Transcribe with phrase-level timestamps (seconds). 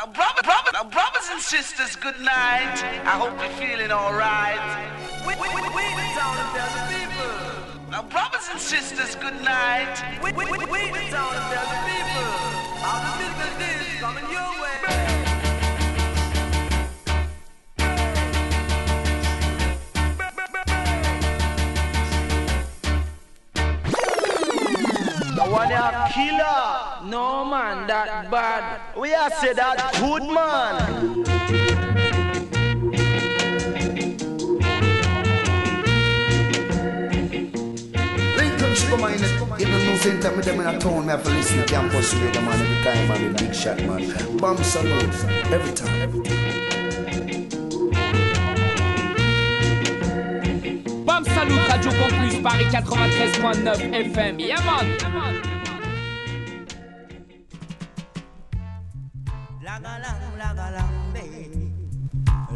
[0.00, 2.80] Now, brother, brother, now, brothers and sisters, good night.
[3.04, 4.56] I hope you're feeling alright.
[5.28, 7.90] We, we, we, we the town and tell the people.
[7.90, 10.00] Now, brothers and sisters, good night.
[10.24, 12.32] We, we, we, we the town and tell the people.
[12.80, 14.80] How the business is coming your way.
[25.52, 26.89] one a killer.
[27.04, 28.80] No man, that bad.
[28.96, 31.24] We are say that good man.
[38.88, 41.58] Come on, in the news center, me them in a town, me have to listen
[41.58, 44.36] to campus radio, man, every time, man, big shot, man.
[44.36, 46.50] Bomb salute, every time, every time.
[51.06, 54.38] Bam Salut Radio Campus Paris 93.9 FM.
[54.40, 54.86] Yeah man.
[54.98, 55.49] Lang-a-lang,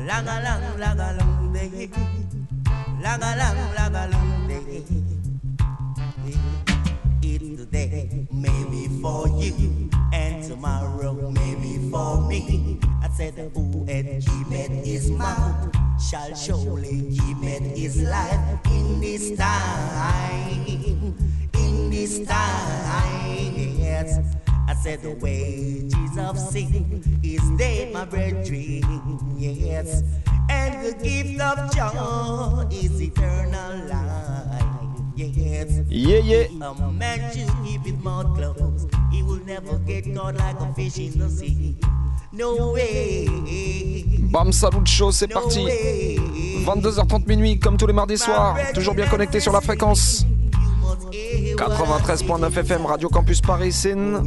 [0.05, 1.89] Lang-a-lang, lang-a-lang day.
[3.01, 4.84] Lang-a-lang, lang-a-lang day.
[7.25, 12.77] It's today, maybe for you, and tomorrow maybe for me.
[13.01, 19.33] I said, who had keepeth his mouth shall surely keep it his life in this
[19.41, 21.17] time.
[21.56, 24.21] In this time, yes.
[24.67, 28.83] I said the wages of sin is death, my brethren,
[29.37, 30.03] yes.
[30.48, 34.67] And the gift of joy is eternal life,
[35.17, 35.81] yes.
[35.89, 36.47] Yeah, yeah.
[36.62, 38.91] A man should keep his mouth closed.
[39.12, 41.77] He will never get caught like a fish in the sea.
[42.33, 43.28] No way.
[44.33, 45.67] Bam Salut Show, c'est parti.
[46.65, 48.56] 22h30 minuit, comme tous les mardis soirs.
[48.73, 50.27] Toujours bien connecté sur la fréquence.
[51.57, 54.23] 93.9 FM, Radio Campus Paris, Sin.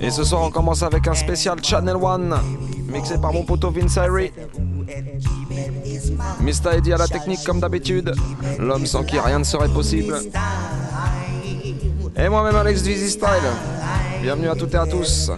[0.00, 2.34] Et ce soir, on commence avec un spécial Channel One,
[2.88, 4.32] mixé par mon poteau Vince Irie.
[6.40, 6.76] Mr.
[6.78, 8.12] Eddie à la technique, comme d'habitude.
[8.58, 10.16] L'homme sans qui rien ne serait possible.
[12.16, 13.28] Et moi-même, Alex Dizzy Style.
[14.22, 15.30] Bienvenue à toutes et à tous.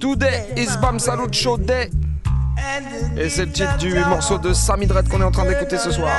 [0.00, 1.90] Today is Bam Salut Show Day.
[3.16, 5.90] Et c'est le titre du morceau de Sammy Dredd qu'on est en train d'écouter ce
[5.90, 6.12] soir.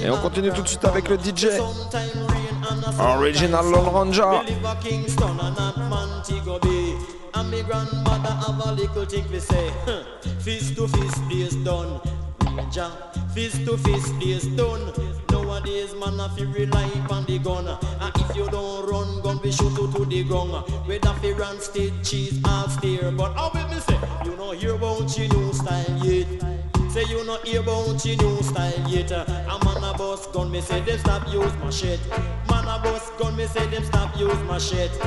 [0.00, 1.48] Et on continue tout de suite avec le DJ
[2.98, 4.40] Original Lone Ranger.
[7.34, 9.70] And me grandmother have a little thing to say.
[10.40, 12.00] Fist to fist is done
[12.56, 12.90] Ranger.
[13.34, 14.80] Fist to fist is done.
[15.30, 17.68] Nowadays man have to rely on the gun.
[17.68, 20.64] And if you don't run gun we shoot you to the ground.
[20.86, 23.12] Whether fi run state cheese or steer.
[23.12, 23.67] But how will
[24.24, 26.26] You know hear about your new style yet.
[26.90, 29.10] Say you not hear about your new style yet.
[29.10, 29.24] A
[29.64, 32.00] man a boss gun me say them stop use machete.
[32.48, 34.98] Man a boss gun me say them stop use machete.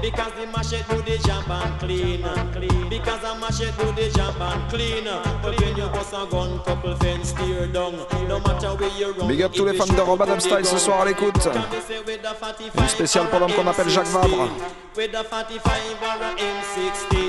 [0.00, 2.88] Because the machete do the job and clean.
[2.90, 5.04] Because a machete do the job and clean.
[5.42, 7.96] But when you boss a gun couple fence steer down.
[8.28, 11.00] No matter where you run Big up tous les fans de Robot Style ce soir
[11.00, 11.48] à l'écoute.
[12.78, 14.48] Une spéciale pour l'homme qu'on appelle Jacques Vabre.
[14.94, 17.21] With a 45 or a M16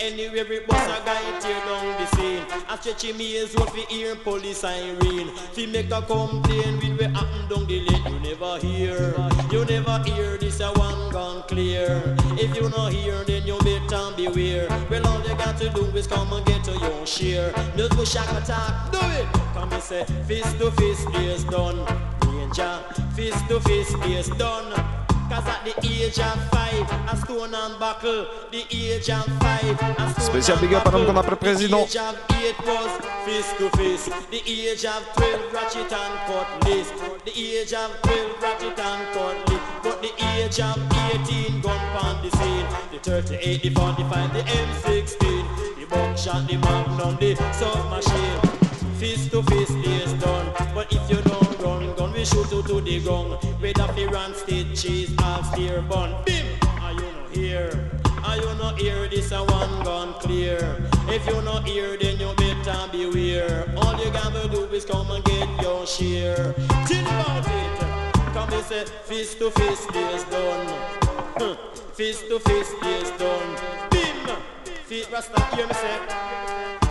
[0.00, 2.44] Anywhere it was a guy tear down the scene.
[2.68, 5.28] A stretchy maze road fi hear police siren.
[5.52, 9.14] Fi make a complain with what happen down the lane You never hear,
[9.50, 12.02] you never hear this a one gone clear.
[12.38, 14.68] If you not hear then you better beware.
[14.90, 17.52] Well all you got to do is come and get to your share.
[17.76, 19.26] No go shock attack, do it.
[19.54, 21.84] Come and say fist to fist is done.
[22.24, 22.80] Ranger,
[23.14, 24.97] fist to fist is done
[25.28, 28.26] Cause at the age of five, a stone and buckle.
[28.50, 31.84] The age of five, a stone Spécial big up à l'homme qu'on appelle président.
[31.84, 32.90] The age of eight was
[33.24, 34.10] fist to fist.
[34.30, 36.88] The age of twelve, ratchet and cutlass.
[37.24, 39.60] The age of twelve, ratchet and cutlass.
[39.82, 40.78] But the age of
[41.12, 42.66] eighteen, gun on the scene.
[42.92, 45.18] The thirty-eight, the forty-five, the M16,
[45.76, 48.40] the buckshot, the magnum, the submachine.
[48.98, 49.74] Fist to fist
[50.20, 50.52] done.
[50.74, 51.27] But if you don't run, gun
[52.18, 53.38] we shoot you to the ground.
[53.62, 56.14] With a run state cheese, half steer bun.
[56.26, 56.46] Bim!
[56.82, 57.90] Are you not here?
[58.24, 59.08] Are you not here?
[59.08, 60.58] This a one gun clear.
[61.06, 63.72] If you not here, then you better beware.
[63.76, 66.54] All you gotta do is come and get your share.
[66.90, 67.78] Think about it.
[68.34, 71.56] Come and say, fist to fist, this done.
[71.94, 73.50] fist to fist, this done.
[73.90, 74.36] Bim!
[74.86, 76.87] Feet Rasta, hear me say.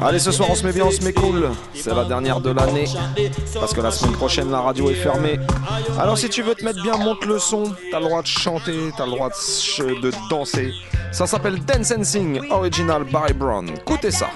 [0.00, 1.50] Allez, ce soir, on se met bien, on se met cool.
[1.74, 2.86] C'est la dernière de l'année.
[3.54, 5.38] Parce que la semaine prochaine, la radio est fermée.
[5.98, 7.74] Alors, si tu veux te mettre bien, monte le son.
[7.90, 10.72] T'as le droit de chanter, t'as le droit de, danser.
[11.12, 13.70] Ça s'appelle Dance and Sing, original Barry Brown.
[13.70, 14.28] Écoutez ça.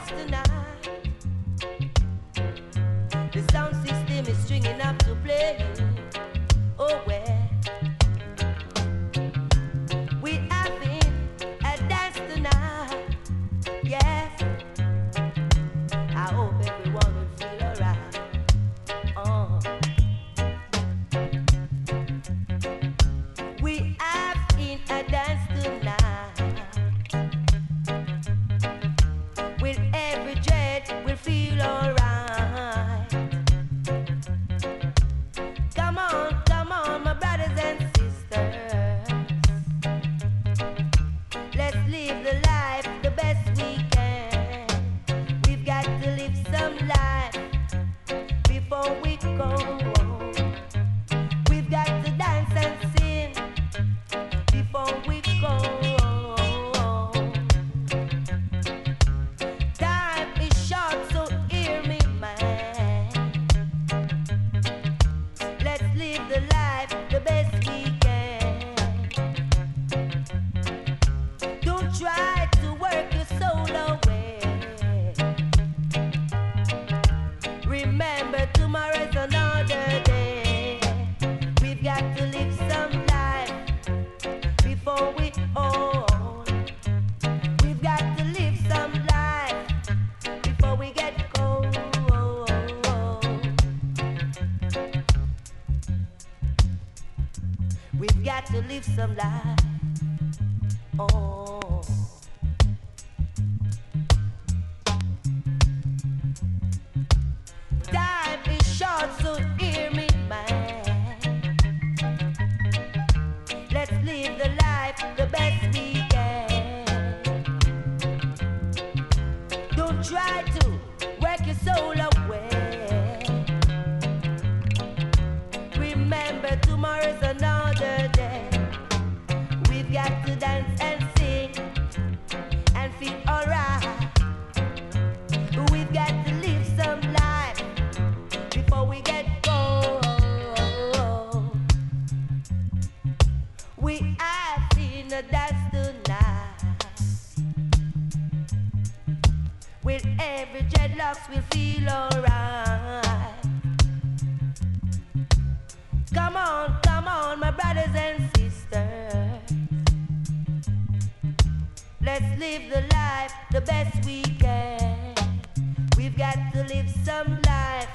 [166.34, 167.88] got to live some life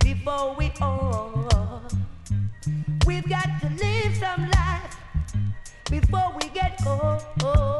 [0.00, 1.82] before we all.
[3.06, 4.96] We've got to live some life
[5.88, 7.77] before we get old.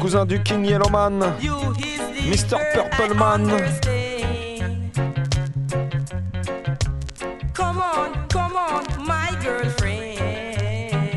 [0.00, 1.34] cousin du King Yellowman,
[2.24, 2.58] Mr.
[2.72, 3.50] Purpleman.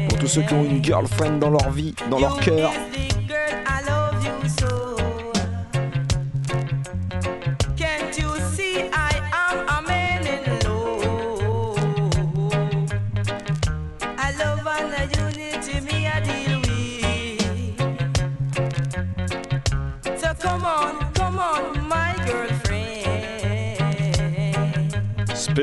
[0.08, 2.72] Pour tous ceux qui ont une girlfriend dans leur vie, dans leur cœur.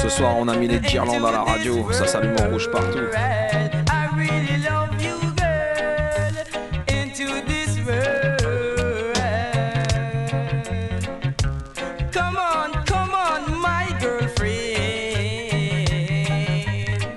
[0.00, 2.98] Ce soir, on a mis les guirlandes à la radio, ça s'allume en rouge partout.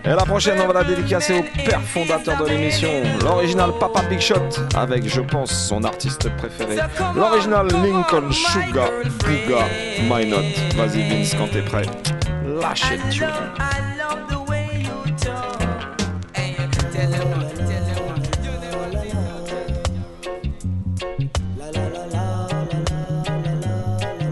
[0.03, 2.89] Et la prochaine, on va la dédicacer au père fondateur de l'émission,
[3.23, 4.35] l'original Papa Big Shot,
[4.75, 6.75] avec, je pense, son artiste préféré,
[7.15, 9.63] l'original Lincoln Sugar Booga
[10.01, 10.41] My Not.
[10.75, 11.83] Vas-y Vince, quand t'es prêt,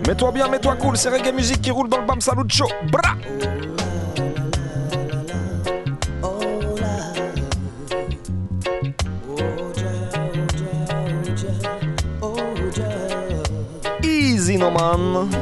[0.08, 2.68] Mets-toi bien, mets-toi cool, c'est reggae musique qui roule dans le bam salut show.
[2.90, 3.18] Bra!
[14.02, 15.39] Easy no man.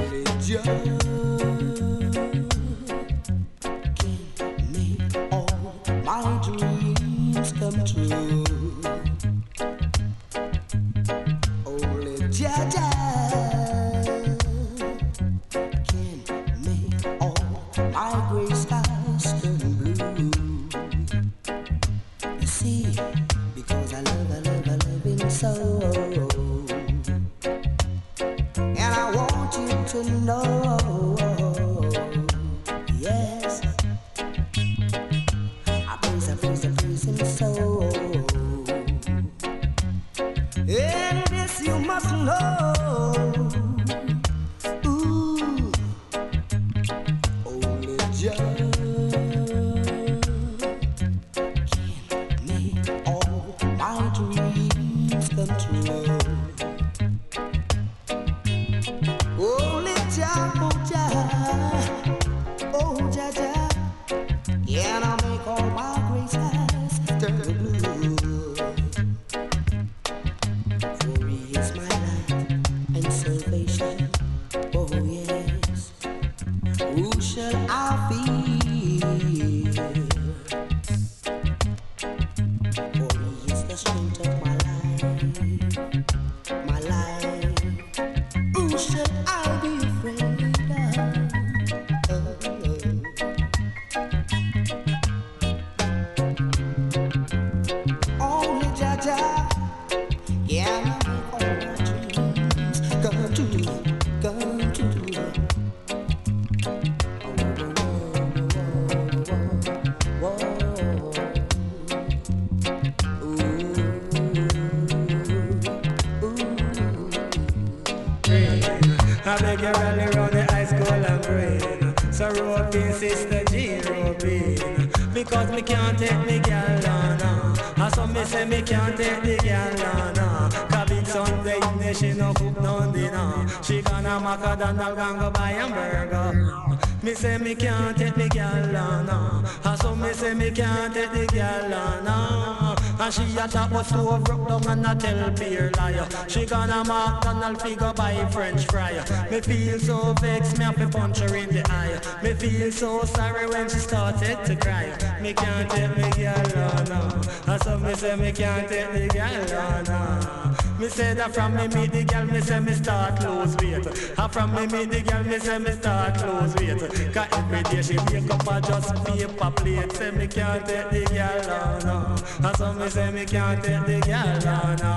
[137.17, 139.45] Say me can't take the girl on.
[139.63, 142.77] And so me say me can't take the girl on.
[143.00, 146.07] And she a talk about stove broke down and a tell beer liar.
[146.27, 148.93] She gonna McDonald figure buy French fry.
[149.31, 152.00] Me feel so vexed, me have to punch her in the eye.
[152.24, 154.86] Me feel so sorry when she started to cry.
[155.21, 157.21] Me can't take me girl on.
[157.47, 160.47] And so me say me can't take the girl on.
[160.79, 163.88] Me say that from me meet the girl, me say me start lose weight.
[164.19, 167.13] And from me meet the girl, me say me start lose weight.
[167.13, 169.91] Cause every day she wake up and just paper plate.
[169.93, 172.48] Say me can't take the girl on no.
[172.48, 174.97] And so me say me can't take the girl on no.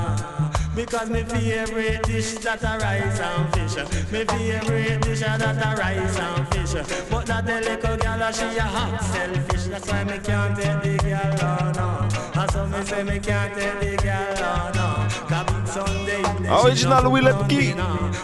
[0.80, 3.76] Because me favorite dish that a rice and fish.
[4.10, 6.72] Me favorite dish that a rice and fish.
[7.10, 9.64] But that the little girl she a hot selfish.
[9.64, 12.40] That's why me can't take the girl on no.
[12.40, 15.08] And so me say me can't take the girl on no.
[15.28, 17.75] Cause Sunday Original Willet Key.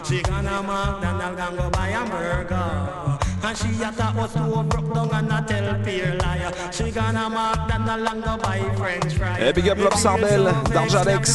[0.08, 3.25] She gonna McDonald and go buy hamburger.
[3.46, 6.52] And she a talk was too broke down and a tell peer liar.
[6.72, 9.40] She gonna McDonald and go buy French fries.
[9.40, 11.28] Eh, big up Lop Sardel, Darjalex.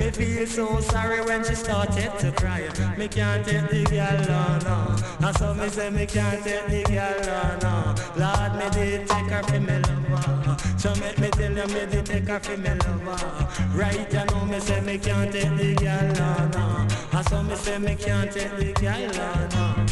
[0.00, 2.62] Me feel so sorry when she started to cry.
[2.96, 5.28] Me can't take the girl on no.
[5.28, 7.94] And so me say me can't take the girl on no.
[8.16, 10.56] Lord, me did take her for me lover.
[10.78, 13.48] So make me tell you me did take her for me lover.
[13.74, 17.18] Right you know me say me can't take the girl on no.
[17.18, 19.91] And so me say me can't take the girl on no.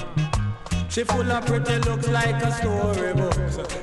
[0.91, 3.35] She full of pretty looks like a storybook.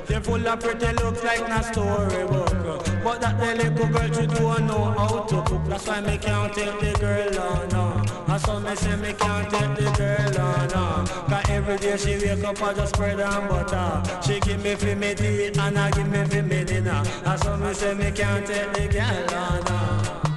[0.06, 2.84] She full of pretty looks like a storybook.
[3.02, 5.64] But that the little girl she don't know how to cook.
[5.64, 7.68] That's why me can't take the girl on.
[7.70, 8.04] No.
[8.30, 10.68] And so me say me can't take the girl on.
[10.68, 11.06] No.
[11.28, 14.20] Cause every day she wake up I just spread and butter.
[14.20, 17.02] She give me for me tea and I give me for me dinner.
[17.24, 19.64] And so me say me can't take the girl on.
[19.64, 20.27] No.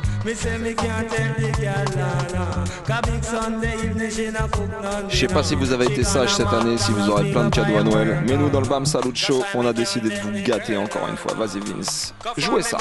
[5.10, 7.50] Je sais pas si vous avez été sage cette année, si vous aurez plein de
[7.50, 10.32] cadeaux à Noël, mais nous dans le BAM Salut Show, on a décidé de vous
[10.44, 11.34] gâter encore une fois.
[11.34, 12.78] Vas-y Vince, jouez ça.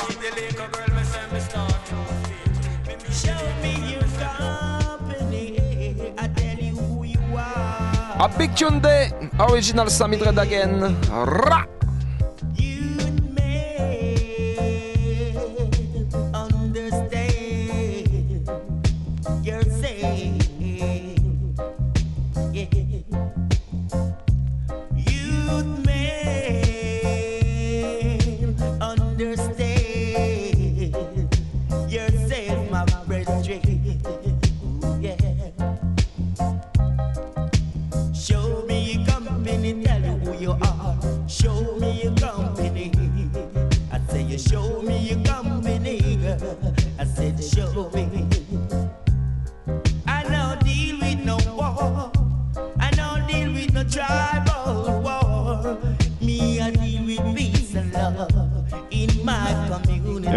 [8.19, 10.95] A Big Tune Day, original Sammy Dread again.
[11.11, 11.80] Ra!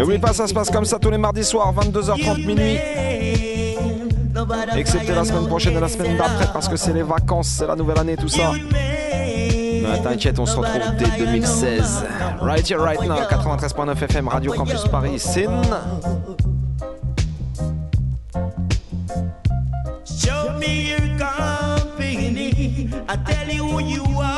[0.06, 2.78] Oui, pas ça se passe comme ça tous les mardis soirs, 22h30 minuit.
[4.76, 7.76] Excepté la semaine prochaine et la semaine d'après parce que c'est les vacances, c'est la
[7.76, 8.52] nouvelle année, tout ça.
[8.52, 12.04] Mais t'inquiète, on se retrouve dès 2016.
[12.40, 15.62] Right here, right now, 93.9 FM, Radio Campus Paris, Sin.
[20.04, 22.90] Show me your company.
[23.08, 24.33] I tell you who you are.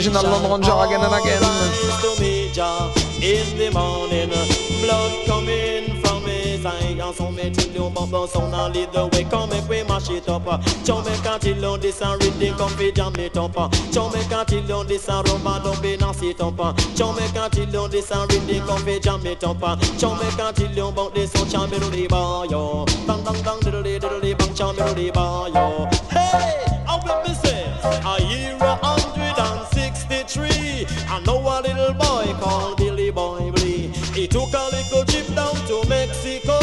[0.00, 1.42] We shall Lone again and again.
[2.00, 4.30] to meet Jah in the morning.
[4.80, 6.98] Blood coming from his eyes.
[6.98, 9.24] And so me tell you about the sound and lead the way.
[9.24, 10.46] Come make we mash it up.
[10.46, 13.54] Me can't tell you this and rhythm come fi jam it up.
[13.54, 16.56] Me can't tell you this and rubber don't be nasty up.
[16.56, 19.60] Me can't tell you this and rhythm come fi jam it up.
[19.60, 22.08] Me can't tell you about this so me do the
[22.50, 22.86] yo.
[23.06, 25.88] Bang bang bang diddle diddle bang me do the yo.
[26.08, 26.69] Hey,
[31.08, 33.88] I know a little boy called Billy Boy Blee.
[34.14, 36.58] He took a little trip down to Mexico.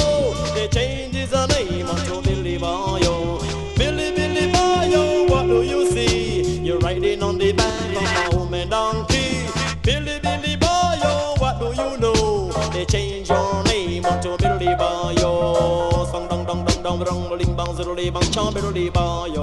[0.55, 3.39] They changed his name to Billy Boyo.
[3.77, 6.59] Billy Billy Boyo, what do you see?
[6.59, 9.45] You're riding on the back of a woman donkey.
[9.83, 12.51] Billy Billy Boyo, what do you know?
[12.71, 16.09] They changed your name to Billy Boyo.
[16.11, 19.36] Song dong dong dong dong dong ling bang zero bang chom Billy Boyo.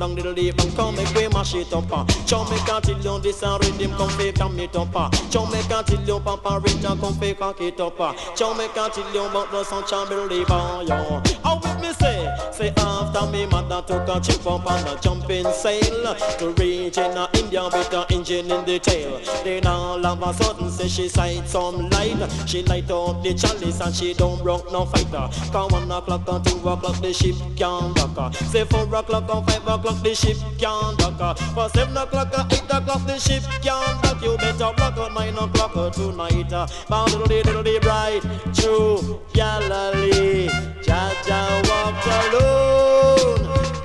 [0.00, 1.84] Dong diddle bang come make we mash it up.
[2.24, 4.88] Chom make a till you this and rhythm come fi come it up.
[4.96, 5.10] Ah.
[5.12, 8.00] A till you papa rich and come fi cock it up.
[8.00, 11.20] A till you about the song chom Billy Boyo.
[11.44, 12.34] How with me say?
[12.50, 17.18] Say after me mother took a trip up on a jumping sail to reach in
[17.18, 19.20] a India with a engine in the tail.
[19.44, 22.16] Then all of a sudden say she sight some light.
[22.46, 25.28] She light up the chalice and she don't broke no fighter.
[25.52, 28.16] Cause one o'clock and two o'clock the ship can't dock.
[28.16, 28.30] Ah.
[28.30, 31.38] Say four o'clock and five o'clock the ship can't dock.
[31.54, 34.22] For seven o'clock eight o'clock the ship can't dock.
[34.22, 36.50] You better block at nine o'clock tonight.
[36.88, 38.20] Bound little little little bright
[38.54, 40.48] through Galilee.
[40.82, 43.42] Jaja walked alone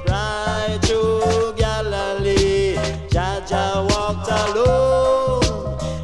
[0.07, 2.75] right through Galilee.
[3.09, 5.41] Jaja walked alone.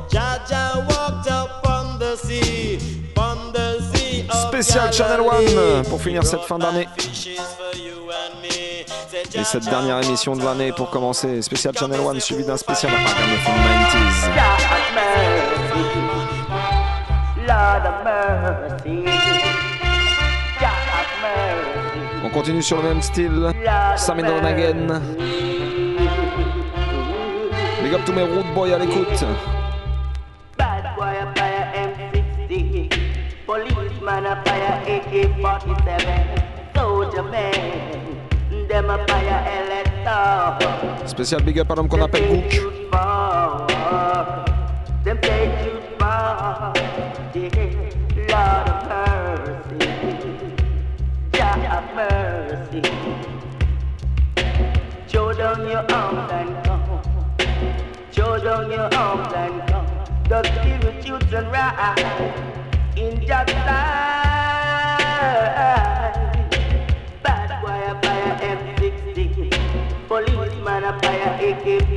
[0.10, 2.78] Jaja walked upon the sea,
[3.12, 6.88] upon the sea Spécial Channel One pour finir cette fin d'année.
[9.34, 13.52] Et cette dernière émission de l'année pour commencer, spécial Channel One suivi d'un spécial Ragamuffin
[13.80, 14.28] 90s.
[17.48, 19.06] Lord of mercy.
[20.60, 22.00] God of mercy.
[22.26, 23.54] On continue sur le même style.
[24.08, 25.02] Down Again.
[27.84, 29.26] Big up tous mes road boys à l'écoute.
[30.58, 32.90] Bad boy a fire M60.
[33.46, 36.52] Policeman a fire AK-47.
[36.76, 38.01] Soldier man,
[41.06, 42.52] Spécial big up à l'homme qu'on appelle Book.
[45.04, 46.74] Them say you fall,
[47.34, 47.50] yeah,
[48.30, 48.86] Lord of
[51.96, 52.82] mercy,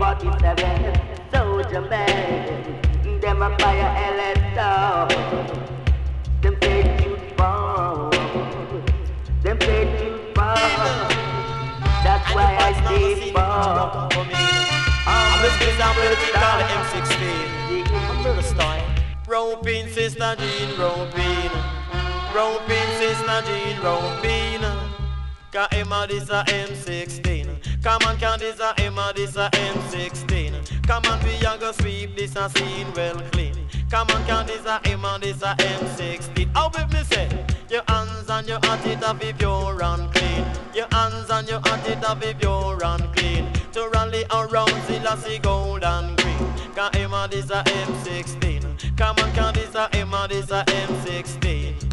[0.04, 3.20] AK-47, soldier man.
[3.22, 5.08] Them a fire LSO.
[6.42, 8.10] Them say you fall.
[9.42, 10.56] Them say you fall.
[12.04, 14.10] That's why I stay fall.
[15.06, 17.24] I'm the space I'm ready to call it M16.
[18.36, 18.86] I'm style.
[19.26, 21.50] Roping sister Jean, roping.
[22.34, 24.64] Roping sister Jean, roping.
[25.50, 27.63] Ka Emma this a M16.
[27.84, 30.86] Come on, can this uh, a Emma uh, this uh, a M16.
[30.86, 33.54] Come on, we a go sweep this a scene well clean.
[33.90, 36.50] Come on, can this a Emma this a M16.
[36.54, 37.28] How with me say?
[37.68, 40.46] Your hands and your heart it have be pure and clean.
[40.74, 43.52] Your hands and your heart it have be pure and clean.
[43.72, 46.54] To rally around Selassie gold and green.
[46.74, 48.96] Can Emma this a M16.
[48.96, 51.84] Come on, can this a Emma this a M16.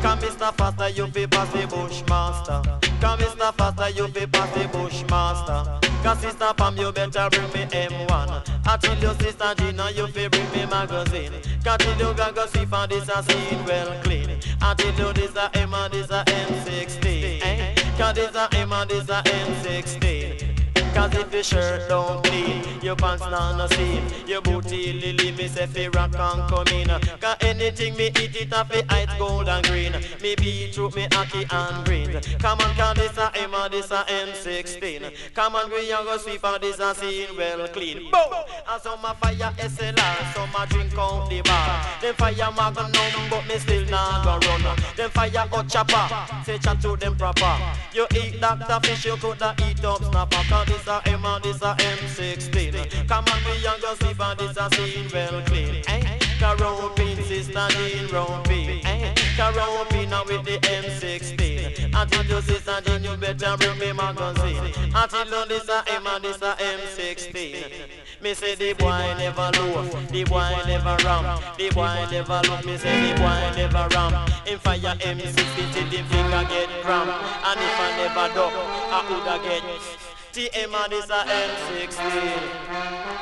[0.00, 0.54] Come Mr.
[0.54, 2.89] Faster, you be pass the Bushmaster.
[3.00, 3.54] Come Mr.
[3.54, 5.80] Faster, you fi pass the Bushmaster.
[6.02, 8.48] Cause sister Pam, you better bring me M1.
[8.66, 11.32] I tell your sister Gina, you fi bring me magazine.
[11.62, 14.38] Till you go see for this a scene well clean.
[14.60, 17.40] I tell you this a M and this a M16.
[17.42, 17.74] Eh?
[17.96, 20.49] Cause this a M and this a M16.
[20.94, 25.46] Cause if your shirt don't clean, your pants not no seam, your booty lily me
[25.46, 26.88] say fi rock and come in.
[27.20, 29.92] Cause anything me eat it off fi ice gold and green.
[30.20, 32.20] Me beetroot, me ackee and green.
[32.38, 35.34] Come on, cause this a M and this a M16.
[35.34, 38.10] Come on, we a go sweep this a scene well clean.
[38.10, 38.32] Boom!
[38.68, 41.86] And some a fire SLR, some a drink out the bar.
[42.00, 42.90] Them fire magnum,
[43.30, 44.76] but me still not go run.
[44.96, 47.56] Them fire hot chopper, say chat to them proper.
[47.92, 48.80] You eat Dr.
[48.86, 50.42] Fish, you coulda eat up snapper.
[50.48, 53.08] Cause a M and this a M16.
[53.08, 55.82] Come on, we young go sleep and this a scene well clean.
[55.88, 56.18] Eh?
[56.38, 58.84] Caropin, sister Jean Ropin.
[58.84, 59.14] Eh?
[59.36, 61.92] Caropin now with the M16.
[61.94, 64.72] Until you sister Jean, you better bring me magazine.
[64.94, 68.00] Until you this a M and this a M16.
[68.22, 72.64] Me say the boy never low, the boy never ram, the boy never look.
[72.66, 74.12] Me say the boy never ram.
[74.46, 77.10] In fire M60 till the finger get cramp.
[77.10, 80.09] And if I never duck, I woulda get.
[80.32, 81.90] TM and is a M16.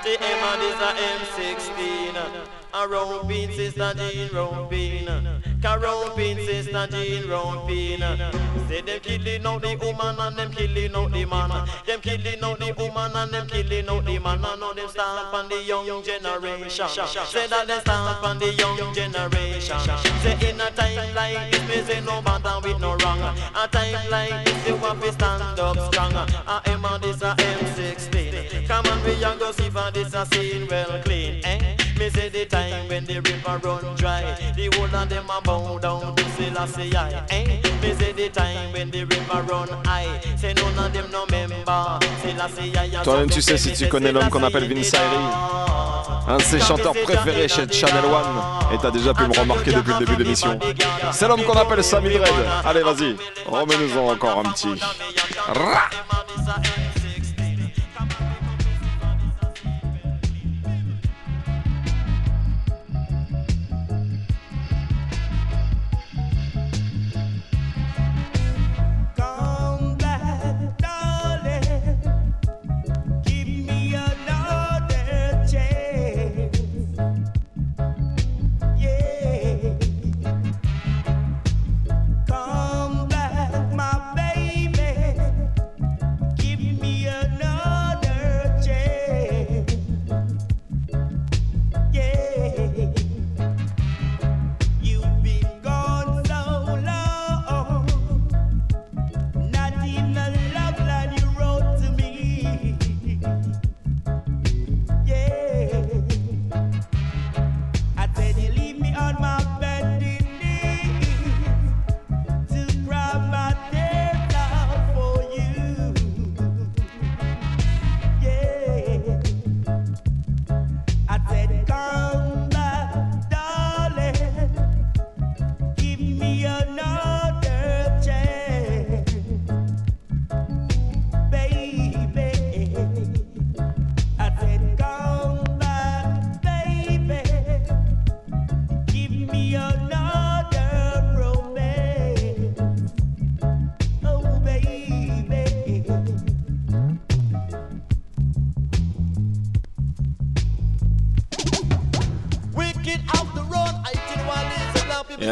[0.04, 2.12] TM and is a M16.
[2.74, 5.08] A round pin sister Jean round pin.
[5.60, 7.68] Round pin sister Jean round.
[8.68, 11.68] Say them killing out the woman and them killing out the man.
[11.84, 14.44] Them killing out the woman and them killing out the man.
[14.44, 16.88] I know them stamp on the young generation.
[16.88, 19.78] Say that they stamp on the young generation.
[20.22, 23.20] Say in a time like this, me say no matter with no wrong.
[23.20, 26.12] A time like this, you have to stand up strong.
[26.14, 28.68] I am on this a M16.
[28.68, 31.44] Come on, we young go see for this a scene well clean.
[31.44, 31.87] Eh?
[31.98, 34.22] Me say the time when the river run dry,
[34.54, 37.24] the whole of them a bow down to Selassie I.
[37.30, 37.60] Eh?
[37.82, 41.98] Me say the time when the river run high, say none of them no member.
[42.22, 43.02] Selassie I.
[43.02, 44.94] Toi-même, tu sais si tu connais l'homme qu'on appelle Vince
[46.28, 49.92] un de ses chanteurs préférés chez Channel One, et t'as déjà pu me remarquer depuis
[49.94, 50.58] le début de l'émission.
[51.10, 52.34] C'est l'homme qu'on appelle Sammy Dread.
[52.64, 54.78] Allez, vas-y, remets-nous-en encore un petit.
[55.48, 55.88] Rah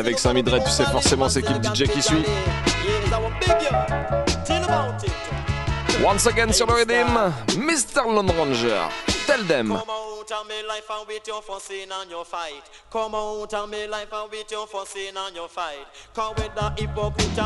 [0.07, 2.25] avec Sami Dre, tu sais forcément c'est qui le DJ qui suit.
[6.05, 8.05] Once again sur le Redeem, Mr.
[8.07, 8.83] Lone Ranger.
[9.27, 9.77] Tell them.
[10.69, 12.63] Life and with your fussing and your fight.
[12.91, 13.13] Come
[15.49, 15.87] fight.
[16.15, 17.39] Come with the hypocrite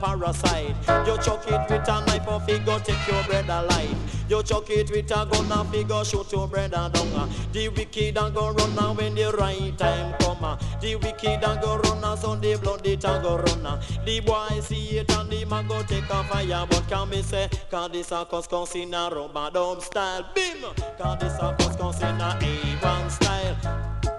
[0.00, 0.74] parasite.
[1.06, 4.19] You chuck it with a knife or figure take your bread alive.
[4.30, 6.94] You chuck it with a gun and figure shoot your brother down.
[6.94, 7.28] Uh.
[7.52, 10.44] The wicked and go run now when the right time come.
[10.44, 10.56] Uh.
[10.80, 13.66] The wicked and go run now so the blood it and go run.
[13.66, 13.82] Uh.
[14.04, 16.64] The boy see it and the man go take a fire.
[16.70, 20.24] But can me say, cause this a cause cause in a rubber dub style.
[20.32, 20.62] Bim!
[20.96, 23.56] Cause this a cause cause in a A1 style.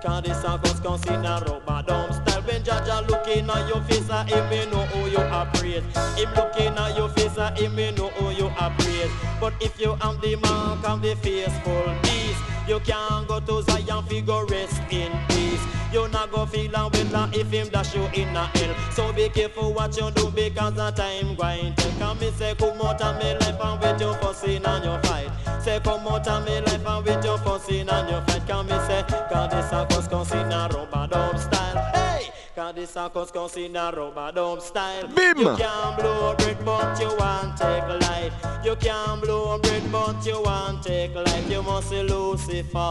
[0.03, 2.30] Cause this a cause cause in a rubber dub style.
[2.61, 5.83] When Jaja looking at your face, uh, him me know who you appraise.
[6.15, 9.09] Him looking at your face, uh, him me know who you appraise.
[9.39, 14.03] But if you have the mark of the faithful beast, you can't go to Zion
[14.05, 15.63] figure rest in peace.
[15.91, 18.75] You not go feel a better if him dash you in a hell.
[18.91, 21.79] So be careful what you do because the time grind.
[21.99, 25.31] And me say come out of me life and with your fussing and your fight.
[25.63, 28.47] Say come out of me life and with your fussing and your fight.
[28.47, 31.91] Can me say cause this a cause in a rubber dub style.
[31.95, 32.31] Hey!
[32.53, 35.07] Cause this a cause cause in a rubber dub style.
[35.07, 35.37] Bim!
[35.37, 38.33] You can blow bread but you want take life.
[38.65, 41.49] You can blow bread but you want take life.
[41.49, 42.89] You must see Lucifer.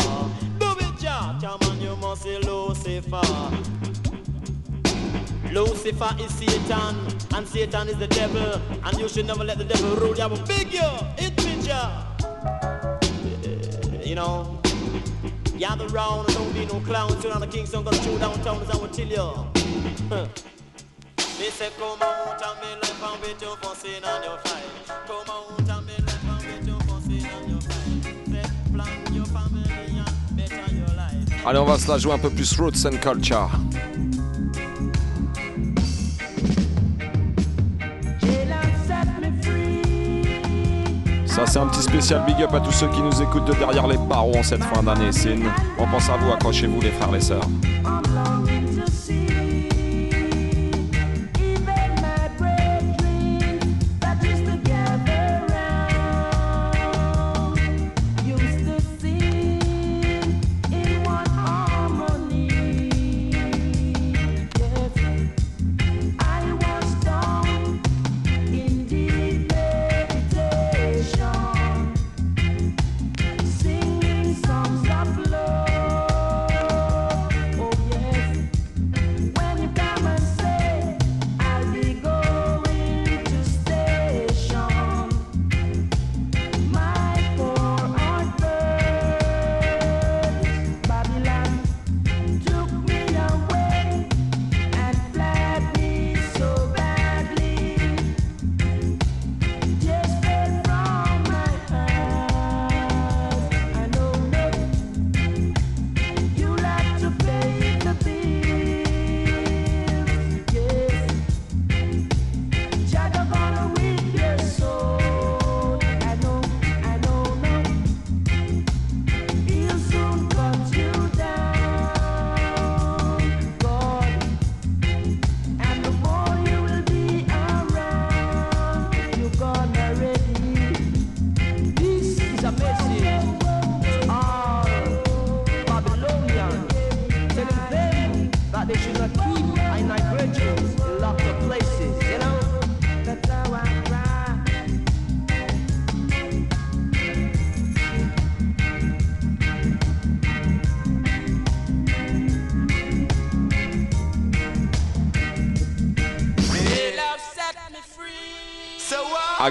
[0.59, 1.38] Do it, Jah.
[1.42, 3.20] Come on, you must see Lucifer.
[5.53, 6.96] Lucifer is Satan,
[7.35, 10.29] and Satan is the devil, and you should never let the devil rule you.
[10.29, 12.07] But big you, it me, Jah.
[14.03, 14.61] You know,
[15.61, 17.11] gather round don't be no clown.
[17.20, 19.18] Turn on the Kingston, gonna chew downtown, as I will tell you.
[21.77, 24.70] Come out and me your fight.
[31.46, 33.49] Allez, on va se la jouer un peu plus roots and culture.
[41.31, 43.87] Ça, c'est un petit spécial big up à tous ceux qui nous écoutent de derrière
[43.87, 45.12] les barreaux en cette fin d'année.
[45.12, 45.38] C'est
[45.79, 47.47] On pense à vous, accrochez-vous les frères, les sœurs.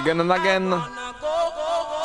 [0.00, 0.70] Again and again.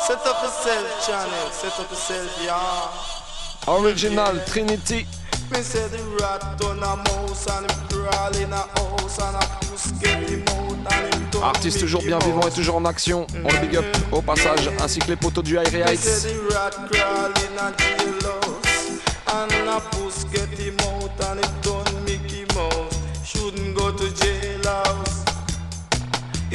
[0.06, 1.50] Set up yourself, channel.
[1.50, 3.74] Set up yourself, yeah.
[3.74, 5.06] Original Trinity.
[5.50, 9.46] Me say the rat on a mouse and him crawl in a house and a
[9.64, 13.26] puss get him out and him don't Artiste toujours bien vivant et toujours en action.
[13.42, 16.02] On le big up au passage, ainsi que les poteaux du High Me Heights.
[16.02, 19.00] say the rat crawl in a jailhouse
[19.32, 23.00] and a puss get him out and him done Mickey Mouse.
[23.24, 25.05] Shouldn't go to jailhouse.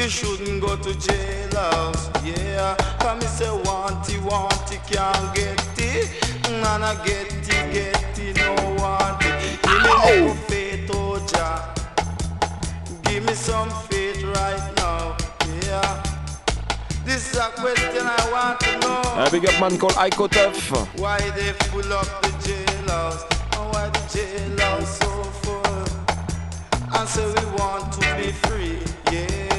[0.01, 2.75] You shouldn't go to jailhouse, yeah.
[3.01, 6.09] Come me say want it, want it, can't get it.
[6.49, 9.61] And I get it, get it, no want it.
[9.61, 11.71] Give me no faith, oh Jah.
[13.03, 15.15] Give me some faith right now,
[15.67, 16.03] yeah.
[17.05, 19.23] This is a question I want to know.
[19.23, 20.97] Un big up man called Iko Tuff.
[20.99, 23.21] Why they full up the jailhouse?
[23.55, 25.61] And why the jailhouse so full?
[26.99, 28.79] and say we want to be free,
[29.11, 29.50] yeah.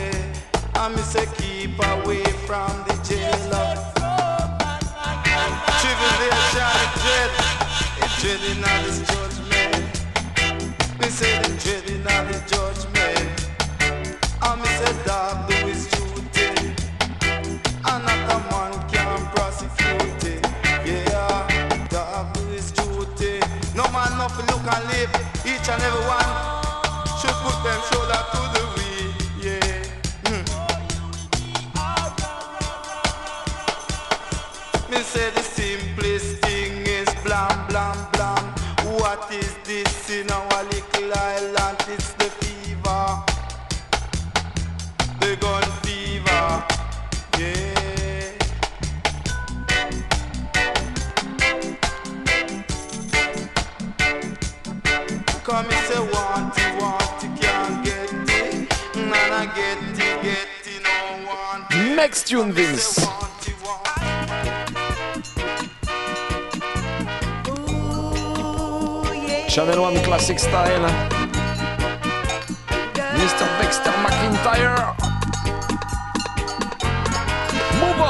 [0.74, 3.76] And me say keep away from the jailer.
[5.80, 6.71] Tribulation,
[70.32, 70.48] Mr.
[73.60, 74.96] Dexter McIntyre.
[77.78, 78.00] Move.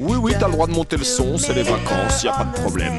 [0.00, 2.44] Oui, oui, t'as le droit de monter le son, c'est les vacances, y a pas
[2.44, 2.98] de problème.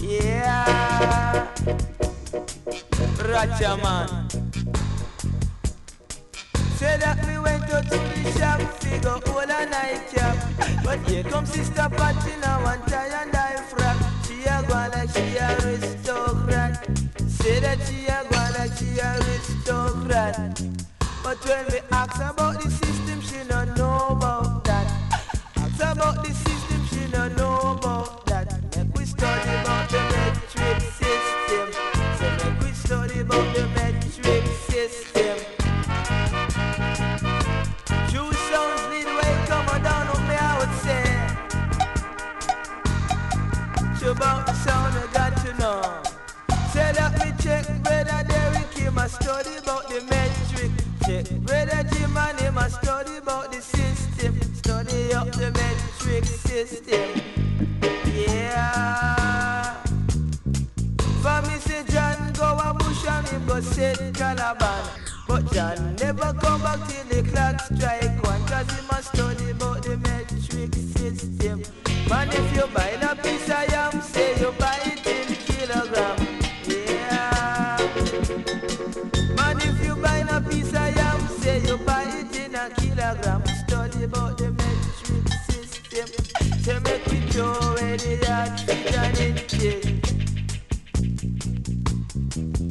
[0.00, 1.46] Yeah.
[3.82, 4.08] Man.
[6.76, 8.60] Say that me went out to the shop,
[9.50, 10.36] a nightcap.
[10.84, 12.46] But here Sister and.
[14.26, 16.86] She a like she a aristocrat.
[17.28, 18.24] Say that she a
[18.58, 20.62] like she a aristocrat.
[21.22, 22.85] But when we ask about the
[65.56, 70.74] Never come back till the clock strike one Cause he must study about the metric
[70.74, 71.62] system
[72.10, 76.16] Man if you buy a piece of yam say you buy it in kilogram
[76.66, 77.78] Yeah
[79.34, 80.66] Man if you buy a piece
[82.56, 83.42] a kilogram.
[83.66, 86.08] Study about the metric system.
[86.64, 88.26] To make it throw away the.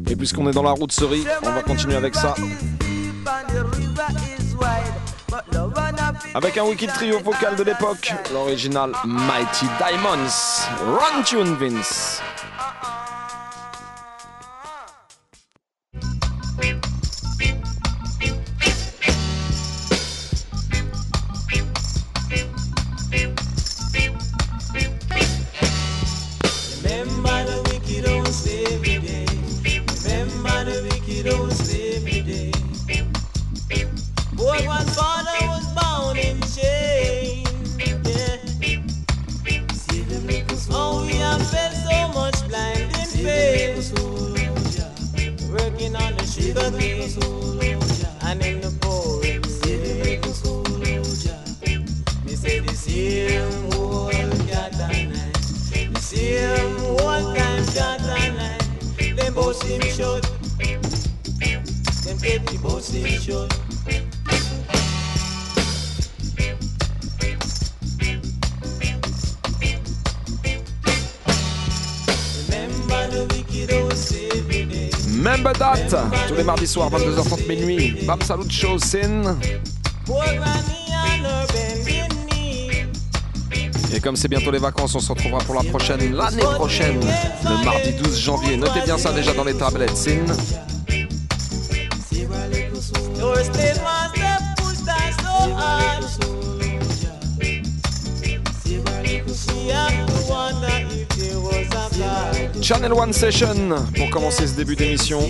[0.07, 2.35] Et puisqu'on est dans la route cerise, on va continuer avec ça.
[6.35, 10.67] Avec un wicked trio vocal de l'époque, l'original Mighty Diamonds.
[10.85, 12.14] Run tune Vince.
[81.25, 82.85] Her bending knee.
[83.93, 86.99] Et comme c'est bientôt les vacances, on se retrouvera pour la prochaine, l'année prochaine,
[87.43, 88.57] le mardi 12 janvier.
[88.57, 90.25] Notez bien ça déjà dans les tablettes, Sin.
[102.61, 105.21] Channel One Session pour commencer ce début d'émission.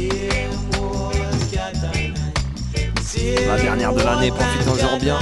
[3.26, 5.17] La dernière de l'année, profitons-en bien.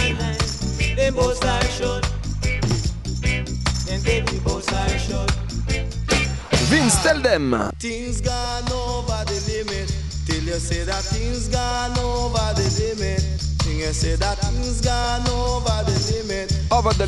[6.70, 7.70] Vince, tell them.
[7.80, 9.94] Things gone over the limit.
[10.26, 13.24] Till you say that things gone over the limit.
[13.60, 16.52] Till you say that things gone over the limit.
[16.72, 17.08] Over the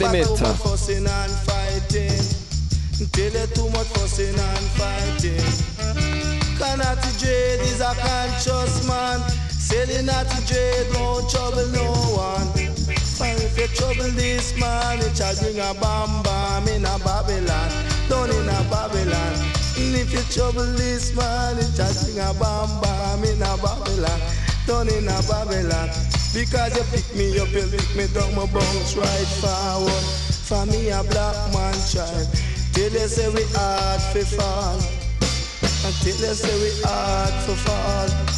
[0.63, 2.23] fussing and fighting.
[3.11, 5.43] Till you too much fussing and fighting.
[7.19, 9.44] Jade is a conscious man.
[9.75, 11.83] Selling at Jade won't trouble no
[12.15, 12.47] one.
[12.55, 17.69] And if you trouble this man, it shall bring a bam bam in a Babylon,
[18.07, 19.35] down in a Babylon.
[19.75, 24.19] And if you trouble this man, it shall bring a bam bam in a Babylon,
[24.65, 25.91] down in a Babylon.
[26.31, 30.05] Because you pick me up, you lick me down, my bounce right forward.
[30.47, 32.31] For me, a black man child.
[32.71, 34.79] Till you say we hard for fall.
[35.83, 38.34] Until you say we hard for fall.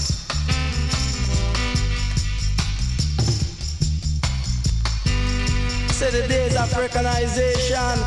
[5.97, 7.97] Say the days of recognition.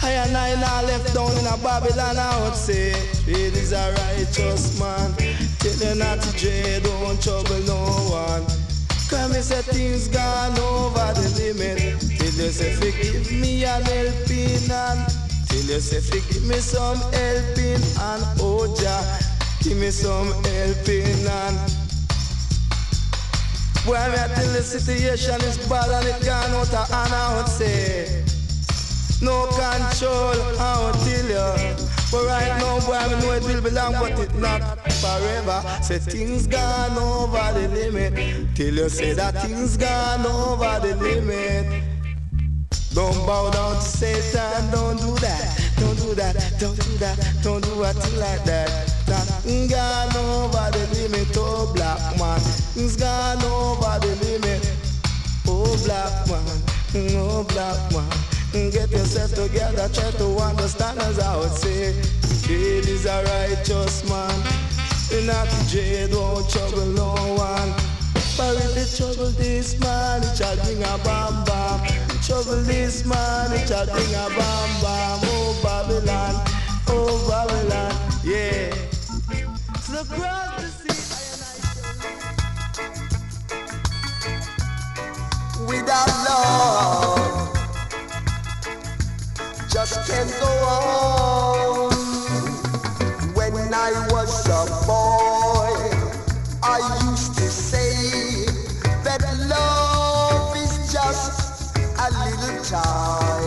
[0.00, 2.90] I and I now left down in a Babylon, I would say
[3.26, 5.12] it is a righteous man.
[5.58, 7.82] Tell you not to J, don't trouble no
[8.14, 8.46] one.
[9.10, 11.98] Come and say things gone over the limit.
[11.98, 15.12] Till you say forgive me an helping hand.
[15.48, 18.22] Till you say forgive me some helping hand.
[18.38, 19.18] Oh Jah,
[19.64, 21.81] give me some helping hand.
[23.84, 27.48] Boy, me tell the situation is bad and it gone out of hand, I would
[27.48, 28.24] say.
[29.20, 31.76] No control, I would tell you.
[32.12, 34.62] But right now, boy, I know it will be long, but it not
[35.00, 35.62] forever.
[35.82, 38.54] Say things gone over the limit.
[38.54, 41.82] Till you say that things gone over the limit.
[42.94, 45.58] Don't bow down to Satan, don't do that.
[45.78, 48.91] Don't do that, don't do that, don't do a thing like that.
[49.12, 49.28] That
[49.68, 52.40] gone over the limit, oh black man.
[52.74, 54.64] It's gone over the limit,
[55.46, 56.62] oh black man,
[57.20, 58.08] oh black man.
[58.70, 61.92] Get yourself together, try to understand as I would say.
[62.48, 64.32] Jade is a righteous man.
[65.12, 67.70] A jade won't trouble no one.
[68.38, 71.84] But if it trouble this man, it shall bring a bam bam.
[72.24, 75.20] Trouble this man, it shall bring a bam bam.
[75.28, 76.34] Oh Babylon,
[76.88, 77.92] oh Babylon,
[78.24, 78.81] yeah.
[85.68, 87.70] Without love,
[89.70, 91.92] just can't go on.
[93.34, 95.70] When I was a boy,
[96.64, 96.78] I
[97.08, 98.46] used to say
[99.04, 103.44] that love is just a little toy.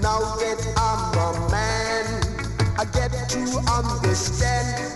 [0.00, 2.06] Now that I'm a man,
[2.78, 3.40] I get to
[3.70, 4.93] understand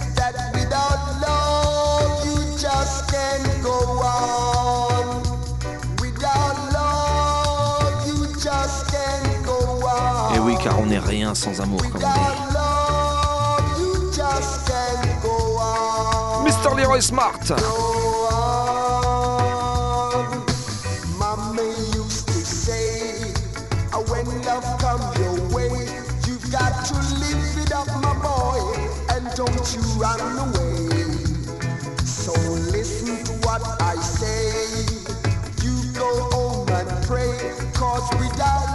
[10.68, 12.02] car on n'est rien sans amour, comme
[16.70, 17.40] on Leroy Smart.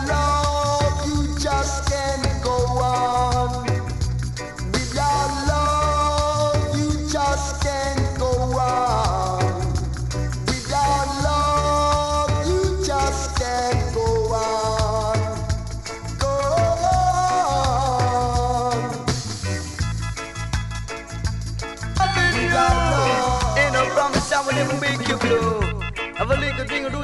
[0.07, 0.42] Love.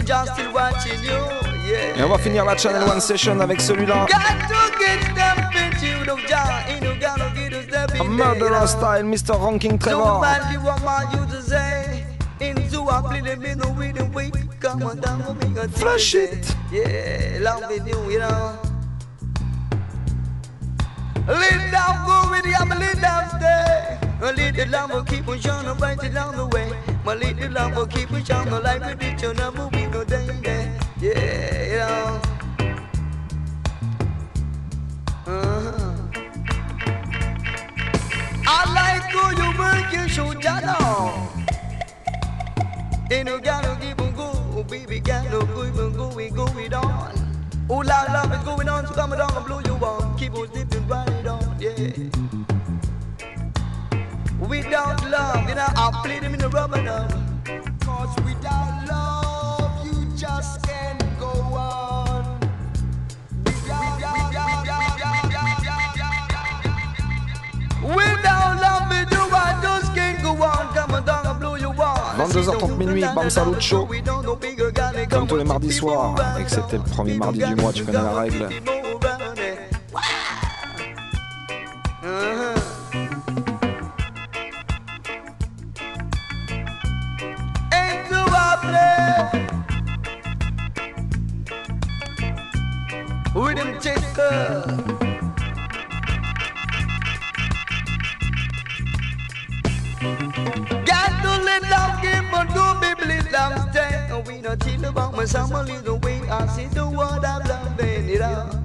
[0.10, 1.22] Still watching you.
[1.70, 1.99] Yeah.
[1.99, 4.07] Et on va finir la Channel One Session avec celui-là.
[7.99, 9.38] A murderer style, Mr.
[9.39, 10.22] Ranking Trevor.
[15.76, 16.55] Flash it.
[22.32, 23.99] With the, I'm a lead down stay.
[24.36, 24.66] Lead the
[25.07, 25.38] keep on
[26.36, 26.99] the way.
[27.10, 30.72] My the lamb will keep on shining like with it You'll never be no danger
[31.01, 32.22] Yeah, you know
[35.26, 35.95] uh-huh.
[38.45, 41.32] I like how you work your shoulder now.
[43.12, 46.45] Ain't no got no give and go, baby, got no give and go, we go
[46.60, 47.43] it on.
[47.72, 50.16] Oh, la love is going on, so come down and blow you on.
[50.20, 52.28] Keep on dipping right on, yeah.
[54.50, 57.08] Without love, you know, I'll play them in the rubber now.
[57.86, 62.39] Cause without love, you just can't go on.
[67.84, 70.74] Without love, me do I just can't go on.
[70.74, 72.18] Come down and blow you on.
[72.18, 73.88] 22h30 minuit, Bam Salut Show.
[75.12, 78.50] Comme tous les mardis soirs, excepté le premier mardi du mois, tu connais la règle.
[93.50, 94.64] With them checker.
[100.86, 104.08] Got to let love give, but do be believe love stay.
[104.10, 106.22] And we not chill about my summer little way.
[106.30, 108.56] I see the world I'm loving it up.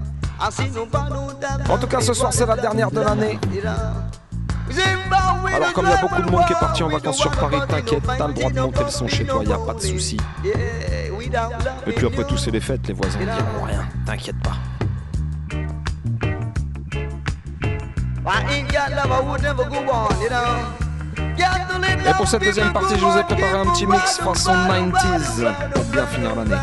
[0.41, 3.39] I see no bottle that En tout cas, ce soir, c'est la dernière de l'année.
[5.55, 7.59] Alors, comme il y a beaucoup de monde qui est parti en vacances sur Paris,
[7.69, 10.17] t'inquiète, t'as le droit de monter le son chez toi, y a pas de souci.
[11.87, 14.74] Et puis après tout, c'est les fêtes, les voisins diront rien, t'inquiète pas.
[22.07, 25.85] Et pour cette deuxième partie, je vous ai préparé un petit mix façon 90s pour
[25.85, 26.57] bien finir l'année.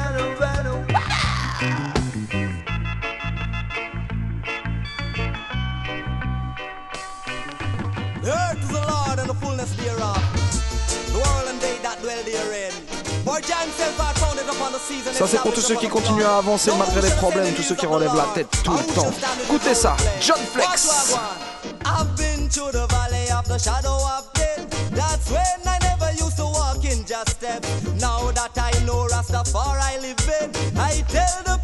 [15.13, 17.85] Ça, c'est pour tous ceux qui continuent à avancer malgré les problèmes, tous ceux qui
[17.85, 19.11] relèvent la tête tout le temps.
[19.43, 21.15] Écoutez ça, John Flex.
[22.51, 24.91] Through the valley of the shadow of death.
[24.91, 27.65] That's when I never used to walk in just steps.
[28.01, 31.60] Now that I know Rastafari live in, I tell the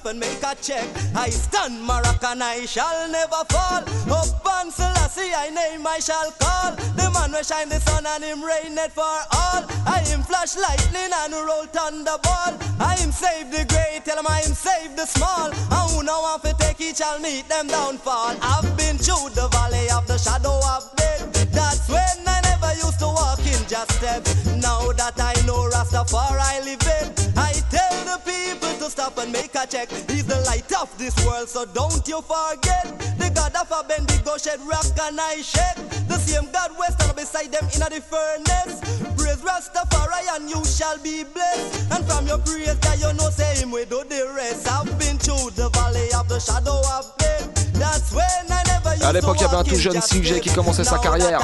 [0.00, 0.88] stop and make a check.
[1.14, 3.82] I stand Moroccan, I shall never fall.
[4.10, 6.74] Up on Selassie, I name I shall call.
[6.96, 9.62] The man will shine the sun and him rain it for all.
[9.86, 12.52] I am flash lightning and roll thunderball.
[12.80, 15.50] I am save the great, tell him I am save the small.
[15.50, 18.36] And who now want to take it shall meet them downfall.
[18.42, 21.39] I've been through the valley of the shadow of death.
[21.52, 24.46] That's when I never used to walk in just steps.
[24.56, 29.54] Now that I know Rastafari live in, I tell the people to stop and make
[29.54, 29.90] a check.
[30.10, 32.86] He's the light of this world, so don't you forget.
[33.18, 35.76] The God of Abednego shed rock and I shed.
[36.08, 38.80] The same God stand beside them in the furnace.
[39.16, 41.92] Praise Rastafari and you shall be blessed.
[41.92, 44.68] And from your praise, that you know, say him we do the rest.
[44.68, 47.49] I've been through the valley of the shadow of death.
[47.80, 50.50] That's when I never used À l'époque, il y avait un tout jeune CJ qui
[50.50, 51.40] commençait sa carrière.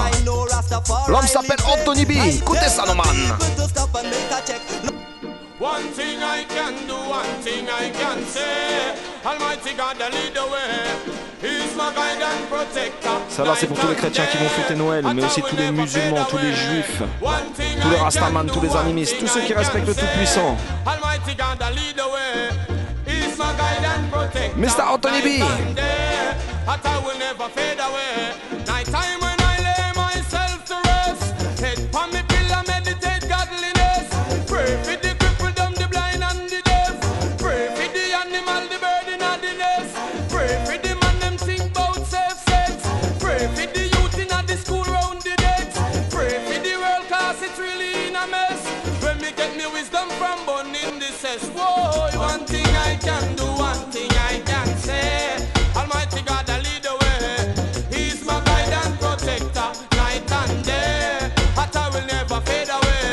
[1.08, 2.10] L'homme s'appelle Anthony B.
[2.26, 3.04] Écoutez ça, Norman.
[5.58, 8.94] One thing I can do, one thing I can say.
[9.24, 11.16] Almighty God, the lead the way.
[11.40, 13.10] He's my guide and protector.
[13.30, 15.70] Ça là, c'est pour tous les chrétiens qui vont fêter Noël, mais aussi tous les
[15.70, 17.02] musulmans, tous les juifs,
[17.80, 20.56] tous les rastaman, tous les animistes, tous ceux qui respectent le Tout-Puissant.
[24.56, 24.80] Mr.
[24.80, 25.42] Anthony B.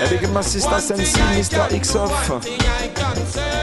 [0.04, 0.18] fade away.
[0.18, 1.76] Avec ma sister Sensi, Mr.
[1.76, 2.30] X-Off.
[2.30, 3.63] One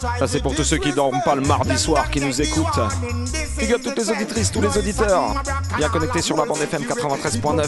[0.00, 2.80] Ça c'est pour tous ceux qui dorment pas le mardi soir, qui nous écoutent.
[3.58, 5.34] Big up toutes les auditrices, tous les auditeurs.
[5.76, 7.66] Bien connectés sur la bande FM 93.9.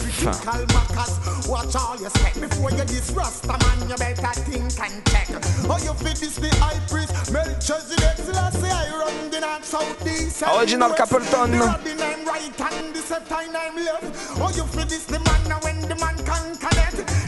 [10.55, 11.51] Original Capleton.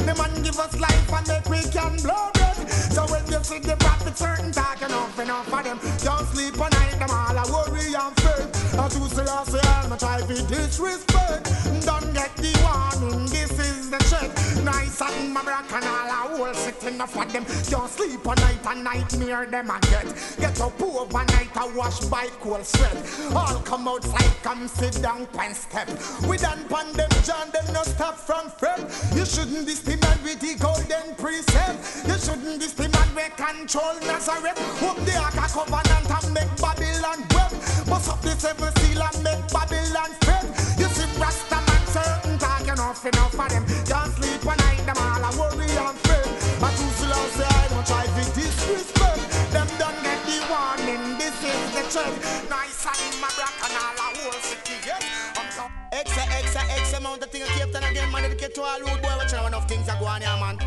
[0.05, 2.93] The and man give us life and make we can blow breath.
[2.93, 6.71] So when you see the prophet certain talk enough enough for them, don't sleep at
[6.73, 6.99] night.
[6.99, 8.64] Them all a worry and fret.
[8.77, 9.55] I choose to last
[9.85, 11.45] I'm a try to disrespect.
[11.85, 13.25] Don't get the warning.
[13.27, 14.29] This is the check.
[14.63, 17.45] Nice and my black and all a whole sitting up for them.
[17.69, 20.07] Don't sleep at night and nightmare them a get.
[20.39, 22.97] Get up overnight a wash by cool sweat.
[23.35, 25.87] All come outside, come sit down and step.
[26.27, 28.79] We done pan them John, them no stop from fret.
[29.15, 29.67] You shouldn't
[30.01, 32.07] man with the golden precept.
[32.07, 32.59] You shouldn't
[32.91, 34.59] man we control Nazareth.
[34.79, 37.34] Hope the ark a covenant and make Babylon
[38.05, 38.13] web.
[38.13, 40.45] Up the seven seal and make Babylon fed.
[40.79, 43.65] You see Rasta man certain talk enough enough for them.
[43.85, 46.27] Can't sleep at night, them all a worry and fret.
[46.61, 49.21] I too slow say I don't try to disrespect.
[49.51, 52.13] Them done get the warning, this is the check.
[52.49, 55.03] Nice and my black and all a whole city, yes.
[55.37, 58.61] I'm so X, X, X amount of things I keep telling again, man, dedicate to
[58.61, 60.59] all road boy, watching how enough things are going here, man.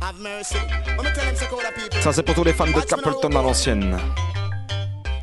[0.00, 0.58] Have mercy.
[0.58, 2.00] Let me tell them, say, call the people.
[2.02, 3.98] Ça c'est pour tous les fans de Capleton à l'ancienne.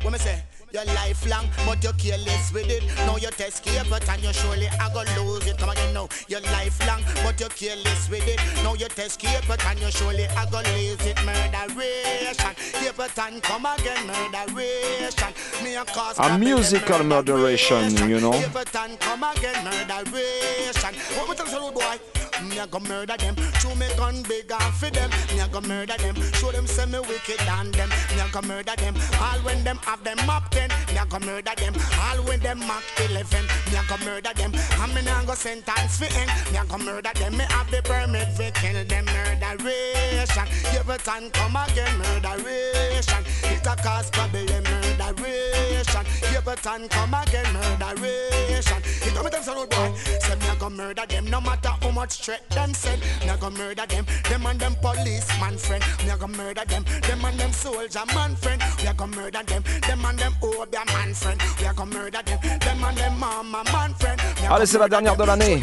[0.02, 0.42] What me say?
[0.72, 2.84] You're lifelong, but you're careless with it.
[2.98, 5.58] Now you test but and you surely are gonna lose it.
[5.58, 6.08] Come again now.
[6.28, 8.38] You're lifelong, but you're careless with it.
[8.62, 11.16] Now you test but and you surely are gonna lose it.
[11.24, 15.32] Murderation, Capleton, come again, murderation.
[15.64, 18.30] Me a cause A musical murderation, you know.
[18.32, 20.94] Capleton, come again, murderation.
[21.16, 22.29] What me tell you, boy?
[22.48, 23.36] Me a go murder them.
[23.60, 25.10] Show me gun big and for them.
[25.32, 26.14] Me a go murder them.
[26.32, 27.88] Show them say me wicked and them.
[27.88, 28.94] Me a go murder them.
[29.20, 30.70] All when them have them up ten.
[30.88, 31.74] Me a go murder them.
[32.00, 33.44] All when them mark eleven.
[33.70, 34.52] Me a go murder them.
[34.80, 36.30] And me nah go sentence for end.
[36.52, 37.36] Me a go murder them.
[37.36, 39.04] Me have the permit for kill them.
[39.06, 40.46] Murderation.
[40.76, 41.98] Every time come again.
[41.98, 43.24] Murderation.
[43.44, 44.89] It a cause problem.
[45.00, 46.04] Murderation.
[46.36, 47.46] Everton come again.
[47.52, 48.80] Murderation.
[49.02, 49.94] It come tell some road boy.
[49.96, 51.24] Say me a go murder them.
[51.26, 53.00] No matter how much threat them send.
[53.22, 54.04] Me a go murder them.
[54.28, 55.82] Them and them policeman friend.
[56.04, 56.84] Me a go murder them.
[57.02, 58.62] Them and them soldier man friend.
[58.78, 59.62] We a go murder them.
[59.80, 61.40] Them and them obia man friend.
[61.58, 62.38] We a go murder them.
[62.60, 64.20] Them and them mama man friend.
[64.42, 65.60] Me a Allez, c'est la dernière de l'année.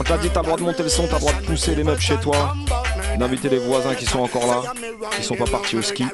[0.00, 1.74] On t'a dit t'as le droit de monter le son, t'as le droit de pousser
[1.74, 2.54] les meubles chez toi,
[3.18, 4.72] d'inviter les voisins qui sont encore là,
[5.16, 6.06] qui sont pas partis au ski.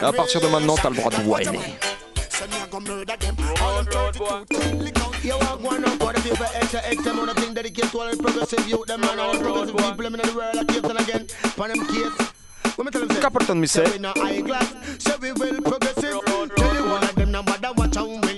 [0.00, 1.58] Et à partir de maintenant, t'as le droit de whiner.
[17.90, 18.29] Walk one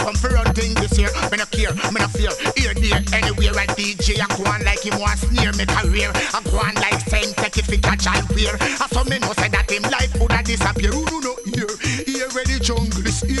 [0.00, 1.10] come for run thing this year.
[1.30, 2.32] Me no care, me no fear.
[2.56, 6.10] Ear there anywhere a DJ a go on like him want sneer me career.
[6.14, 8.56] I go on like saying take it fi catch and wear.
[8.60, 11.09] I saw me know say that him life woulda disappear.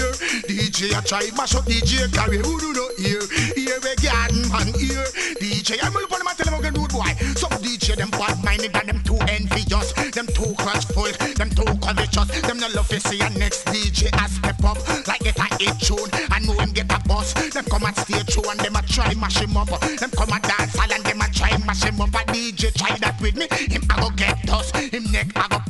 [0.00, 0.12] Here.
[0.48, 2.38] DJ a try mash up DJ carry.
[2.38, 3.22] Who do no ear?
[3.56, 5.04] Ear where garden man ear.
[5.40, 7.12] DJ I'm gonna and tell him I'm it boy.
[7.36, 9.92] Some DJ them bad minded and them too envious.
[10.16, 11.12] Them too grudgeful.
[11.36, 12.28] Them too covetous.
[12.42, 15.76] Them no love to see a next DJ a step up like get a hit
[15.80, 17.32] tune and know him get a bus.
[17.52, 19.68] Them come and stay true and them a try mash him up.
[19.68, 22.08] Them come and dance all and them a try mash him up.
[22.08, 23.46] A DJ try that with me.
[23.68, 24.76] Him a go get dust.
[24.76, 25.69] Him neck a go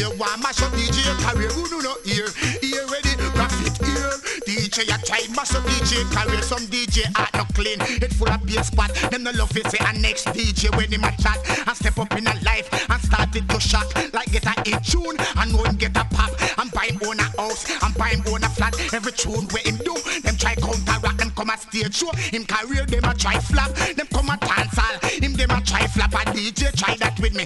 [0.00, 2.24] DJ one mash up DJ carry who do no ear.
[2.64, 4.08] Ear ready profit ear.
[4.48, 7.76] DJ I try mash up DJ carry some DJ art no clean.
[8.00, 8.94] It full of bass spot.
[9.10, 11.36] Them no love it say a next DJ when him a chat
[11.68, 14.82] I step up in a life and start it to shock like get a hit
[14.84, 18.48] tune and know get a pop I'm him own a house I'm him own a
[18.48, 18.72] flat.
[18.94, 21.18] Every tune where him do, them try counteract.
[21.18, 22.10] Them come a stage show.
[22.32, 23.70] Him career them a try flap.
[23.96, 24.96] Them come a dance all.
[25.20, 26.14] Him them a try flap.
[26.14, 27.44] A DJ try that with me.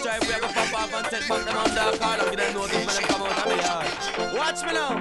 [0.00, 2.40] Strive we a go pop off and set back them on dark card and give
[2.40, 4.34] them notice when them come out of me yard.
[4.34, 4.92] Watch me now.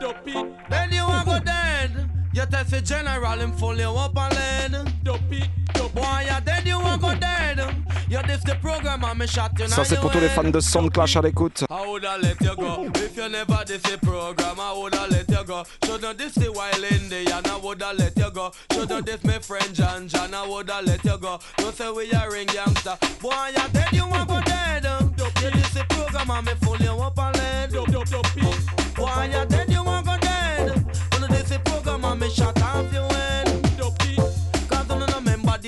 [0.00, 0.34] Dopey.
[0.70, 2.10] Then you go dead.
[2.34, 4.92] You tell the general him full you up and.
[5.04, 5.42] Dopey.
[5.94, 7.58] Boy, you dead, you want go dead.
[8.08, 10.60] You diss the program and me shot you Ça c'est pour tous les fans de
[10.60, 11.64] Soundclash à l'écoute.
[11.70, 12.90] I let you go?
[12.94, 14.58] If you never the program.
[14.58, 15.64] I woulda let you go.
[15.84, 17.46] Shouldn't diss the wild Indian.
[17.46, 18.52] I woulda let you go.
[18.72, 20.34] Shouldn't diss my friend John John.
[20.34, 21.38] I woulda let you go.
[21.56, 22.96] Don't say we a ring youngster.
[23.20, 24.84] Boy, you dead, you want go dead.
[24.84, 27.72] You diss the program and me full you up and lead.
[28.94, 30.84] Boy, you dead, you want go dead.
[31.20, 33.51] You diss the program and me shot off your head.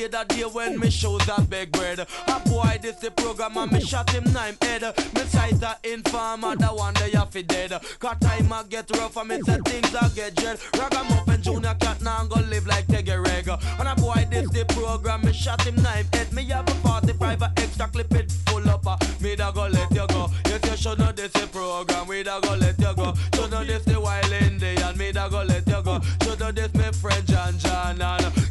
[0.05, 1.98] Day that day when me shows that big bread.
[2.00, 4.82] A boy this the program and me shot him nine head.
[5.14, 7.70] Me size a informer, the one day you fi dead.
[7.98, 10.59] Cause time a get rough and me say things a get dread.
[10.78, 13.48] Ragamuffin Junior cat now go live like Teggy Reg.
[13.48, 16.32] And a boy this the program, me shot him nine head.
[16.32, 18.86] Me have a 45 a extra clip it full up.
[18.86, 20.30] uh, Me da go let you go.
[20.46, 22.07] Yes you should know this the program.
[22.07, 23.14] We da go let you go.
[23.34, 24.98] Should know this the wild Indian.
[24.98, 26.00] Me da go let you go.
[26.22, 28.43] Should know this me friend John John and give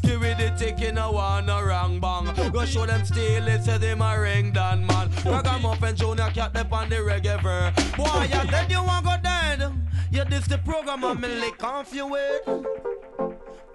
[2.63, 5.09] Go show them steal it, say them a ring down man.
[5.25, 7.73] Ragamuffin Junior cat up on the reggae ver.
[7.97, 9.69] Boy, you dead, you want go dead.
[10.13, 12.45] You this the program and me lick off your weight.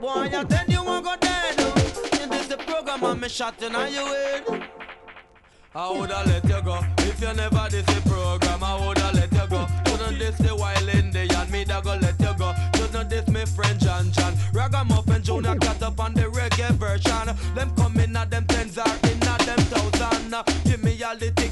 [0.01, 1.59] Boy, you dead, you want go dead.
[1.59, 4.69] You this the program and me shot in on your head.
[5.75, 8.65] I woulda let you go if you never this the program.
[8.65, 9.67] I woulda let you go.
[9.87, 11.51] Shouldn't this the wild Indian?
[11.51, 12.55] Me da go let you go.
[12.75, 14.35] Shouldn't this me friend John John?
[14.55, 17.37] Ragamuffin Junior cat up on the reggae version.
[17.55, 18.47] Them come in at them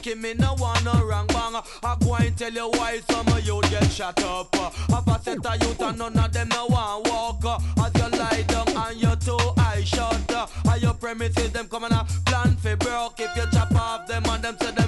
[0.09, 1.55] all me no want no wrong bang.
[1.83, 4.55] I go and tell you why some of you get shut up.
[4.55, 7.63] Have a set of youth and none of them no want walk.
[7.79, 10.33] As you lie down and your two eyes shut.
[10.69, 13.21] Are your premises them coming a plan for broke?
[13.21, 14.86] If you chop off them and them say them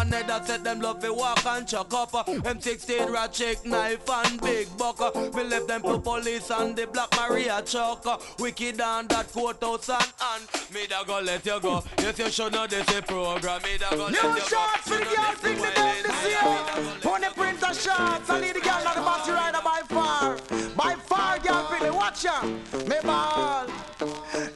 [0.00, 2.14] Have another set them love to walk and chuck up.
[2.14, 2.24] Uh.
[2.24, 4.98] M16 rat chick knife and big buck.
[5.00, 5.10] Uh.
[5.34, 8.06] We left them to police and the Black Maria chuck.
[8.06, 8.16] Uh.
[8.38, 11.84] Wicked and that courthouse and and me da go let you go.
[11.98, 13.60] Yes you should know this a program.
[13.62, 17.00] Me da go let you New shots for the girl, sing the dance this year.
[17.02, 20.38] Pony printer shots, I need the girl, not the bossy rider by far.
[20.76, 22.40] By far, girl, pretty, watch ya.
[22.88, 23.66] Me ball.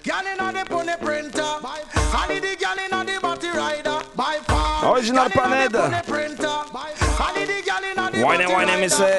[0.03, 1.42] Girl in on the pony printer.
[1.42, 4.01] I need the girl in on the body rider.
[4.16, 4.53] By far.
[4.85, 5.72] Original Panhead.
[8.22, 9.18] Wine and wine and.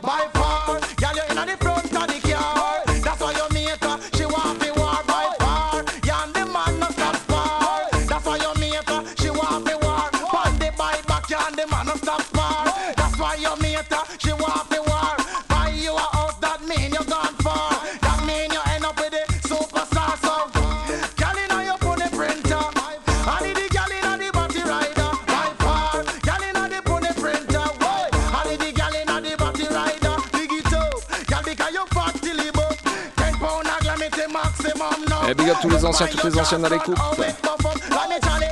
[35.95, 36.97] Anciens, toutes les anciennes à l'écoute.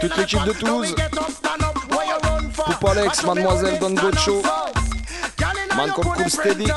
[0.02, 0.96] Toute l'équipe de Toulouse.
[2.56, 4.41] Coupe Alex, Mademoiselle Don Gocho.
[5.76, 6.68] Man comme Cool Steady.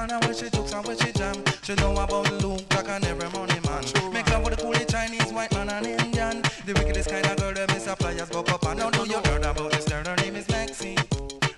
[0.00, 1.34] Corner where she jokes and where she jam.
[1.62, 3.84] She know about Luke, Jack and every money man.
[4.12, 6.42] Make love with the coolie Chinese, white man and Indian.
[6.64, 9.20] The wickedest kind of girl that miss a flyers go up and now do you
[9.26, 10.04] heard about this girl?
[10.04, 10.98] Her name is Maxine.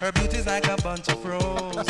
[0.01, 1.89] Her beauty's like a bunch of roses.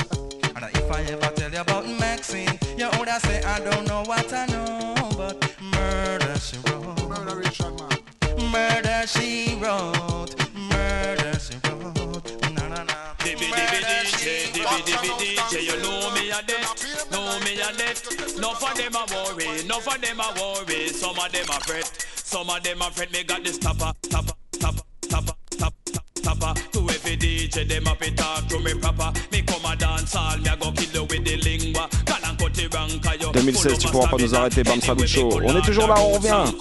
[0.54, 4.32] and if I ever tell you about Maxine, you older say I don't know what
[4.32, 7.08] I know, but murder she wrote.
[7.08, 8.50] Murder Richard man.
[8.52, 10.34] Murder she wrote.
[10.54, 12.28] Murder she wrote.
[12.54, 12.94] Na na na.
[13.24, 16.21] Dibby dibby DJ, dibby dibby DJ, you know me
[17.62, 18.40] a me.
[18.40, 20.88] No for them a worry, no for them a worry.
[20.88, 21.86] Some of them a fret,
[22.16, 23.12] some of them a fret.
[23.12, 26.54] Me got this topper, topper, topper, topper, topper, topper.
[26.72, 29.12] To every DJ, them a fit talk to me proper.
[29.30, 31.88] Me come a dance all, me a go kill you with the lingua.
[33.32, 35.40] 2016, tu pourras pas nous arrêter, Bam Salucho.
[35.44, 36.52] On est toujours là, on revient.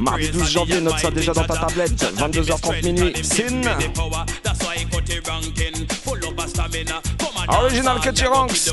[0.00, 1.92] Mardi 12 janvier, note ça déjà dans ta tablette.
[1.92, 3.62] 22h30 minuit, Sin.
[7.48, 8.70] Original Cutty Ranks.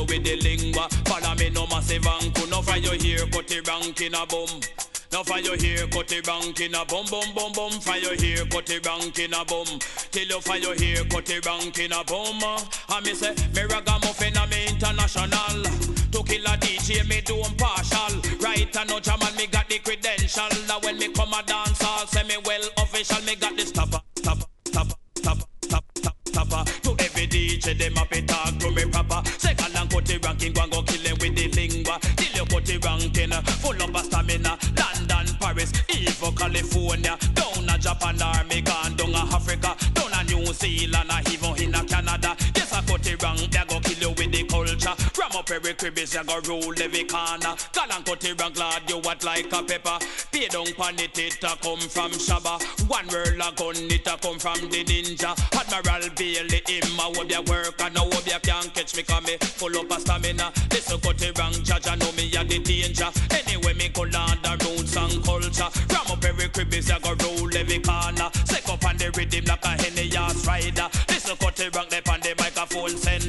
[5.15, 7.71] Now fire here, cut it rank in a bum bum bum bum.
[7.79, 9.65] Fire here, cut it rank in a bum.
[10.11, 12.43] Till you fire here, cut it rank in a bum.
[12.89, 15.94] I me say, me ragamuffin, I'm international.
[16.15, 18.21] To kill a DJ, me do partial.
[18.39, 20.47] Right and no jam and me got the credential.
[20.65, 23.21] That when me come a dance, I'll say me well official.
[23.25, 26.63] Me got the stopper, stopper, stopper, stopper, stopper, stopper.
[26.83, 29.27] To every DJ, them up it talk to me proper.
[29.37, 31.99] Second and cut it ranking, go and go kill them with the lingua.
[32.15, 34.57] Till you cut it ranking, uh, full of a stamina.
[34.71, 37.17] London, Paris, even California.
[37.35, 39.75] Down a Japan, army gone down a Africa.
[39.91, 42.37] Down a New Zealand, even in a Canada.
[42.55, 44.95] Yes, I Cutty Rank, they go kill you with the culture.
[45.35, 47.55] Ram up every cribbies, you go rule every corner.
[47.73, 49.99] Call and Cutty Rank, lad, you what like a pepper.
[50.31, 52.55] Pay down pan it, it a come from Shaba.
[52.87, 55.35] One world a gun, it a come from the ninja.
[55.51, 59.23] Admiral Bailey, him a hope ya work, and I hope ya can't catch me, cause
[59.27, 60.53] me full up a stamina.
[60.71, 63.11] Listen, Cutty Rank, judge, I know me a the danger.
[63.31, 65.69] Anyway, me go land the roots and culture.
[65.91, 68.29] Ram up every cribbies, you go rule every corner.
[68.45, 70.87] Sick up on the rhythm like a henny ass rider.
[71.09, 73.24] Listen, Cutty Rank, they on the microphone center.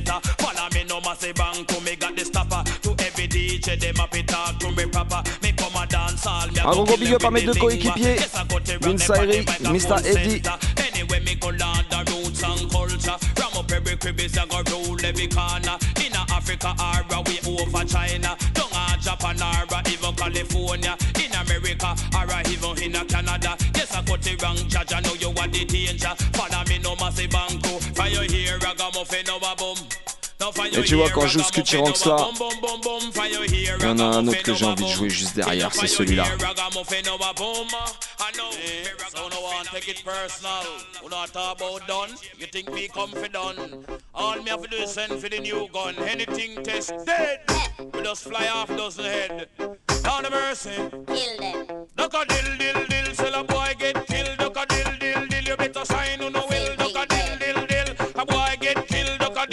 [3.66, 5.22] DJ them up it talk to me proper.
[5.42, 6.60] Me come a dance all me.
[6.60, 8.16] Un gros gros big up à mes deux coéquipiers,
[8.80, 10.06] Mr.
[10.06, 10.42] Eddie.
[10.86, 13.18] Anyway, me go land the roots and culture.
[13.34, 15.76] From up every crib is a go rule every corner.
[15.98, 18.36] In Africa, or we over China.
[18.54, 18.66] Don't
[19.06, 20.96] Japan or even California.
[21.22, 23.56] In America or even in Canada.
[23.74, 24.92] Yes, I got the wrong judge.
[24.92, 26.14] I know you are the danger.
[26.34, 27.78] Follow me no massive banco.
[27.94, 29.54] Fire here, I got muffin over
[30.72, 32.16] Et tu vois, quand je joue ce Culturanx là,
[33.48, 36.24] il y en a un autre que j'ai envie de jouer juste derrière, c'est celui-là.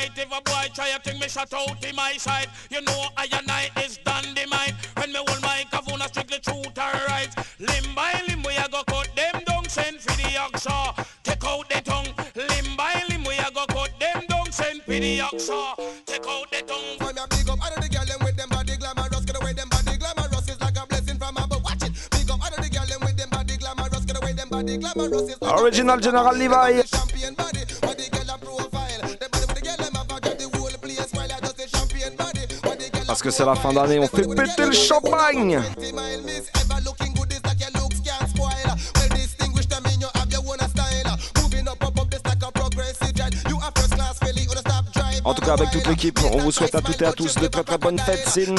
[0.00, 0.18] light.
[0.18, 2.48] If a boy try a thing, me shut out in my sight.
[2.70, 4.74] You know I and I is dynamite.
[4.96, 7.30] When me hold my kavuna strictly truth and right.
[7.58, 11.06] Limb by limb we a go cut them down, send for the oxa.
[11.22, 12.12] Take out the tongue.
[12.34, 15.76] Limb by limb we a go cut them down, send for the oxa.
[16.06, 16.98] Take out the tongue.
[16.98, 19.24] From your big up, out of the girl with them body glamorous.
[19.24, 21.62] Get away them body glamorous is like a blessing from above.
[21.64, 21.92] Watch it.
[22.10, 24.04] Big up, out of the girl with them body glamorous.
[24.04, 26.89] Get away them body glamorous like Original General Levy.
[33.22, 35.60] parce que c'est la fin d'année, on fait péter le champagne.
[45.22, 47.46] En tout cas, avec toute l'équipe, on vous souhaite à toutes et à tous de
[47.46, 48.54] très très bonnes fêtes, Sin.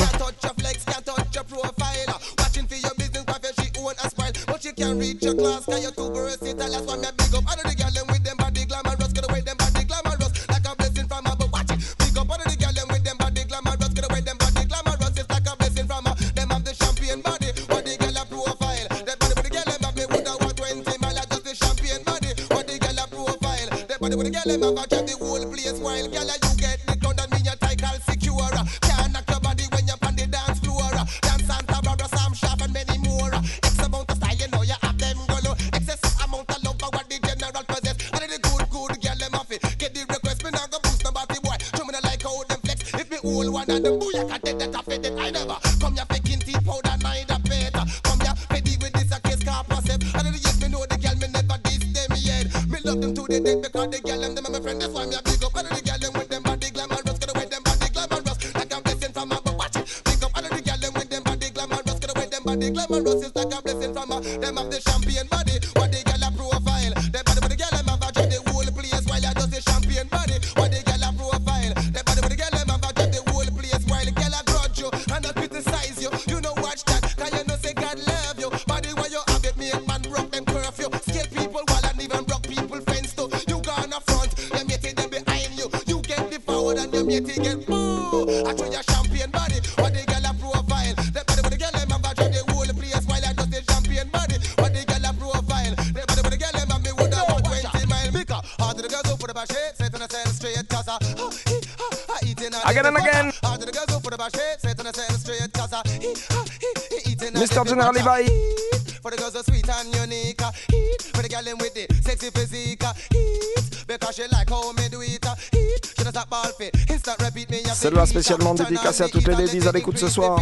[117.81, 120.39] Celle-là spécialement dédicacée à toutes les ladies à l'écoute ce soir.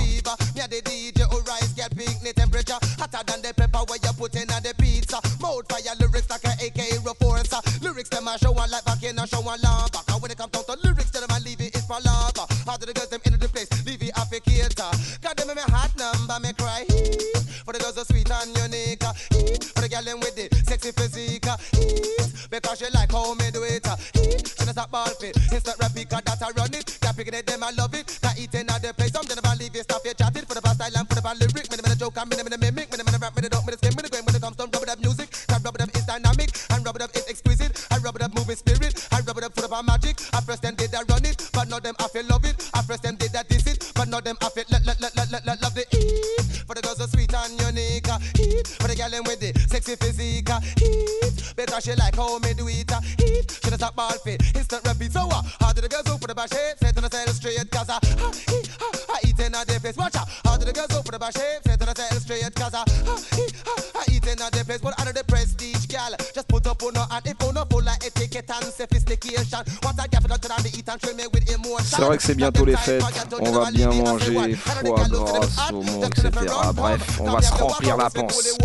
[72.10, 73.03] C'est vrai que c'est bientôt les fêtes.
[73.39, 76.32] On va bien manger, foie gras, saumon, etc.
[76.74, 78.57] Bref, on va se remplir la panse.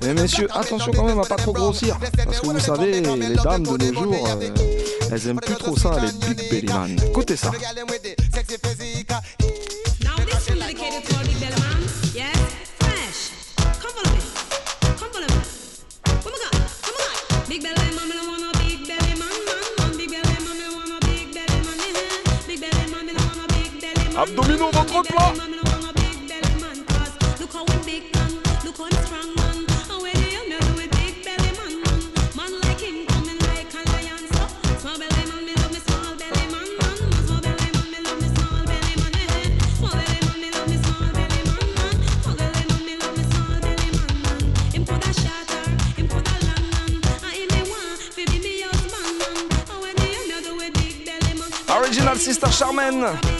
[0.00, 1.98] Mais messieurs, attention quand même à pas trop grossir.
[2.24, 4.50] Parce que vous savez, les dames de nos jours, euh,
[5.12, 6.96] elles aiment plus trop ça, les big belly man.
[7.06, 7.50] Écoutez ça.
[24.20, 24.70] Abdominaux.
[51.70, 53.39] Original Sister Charmaine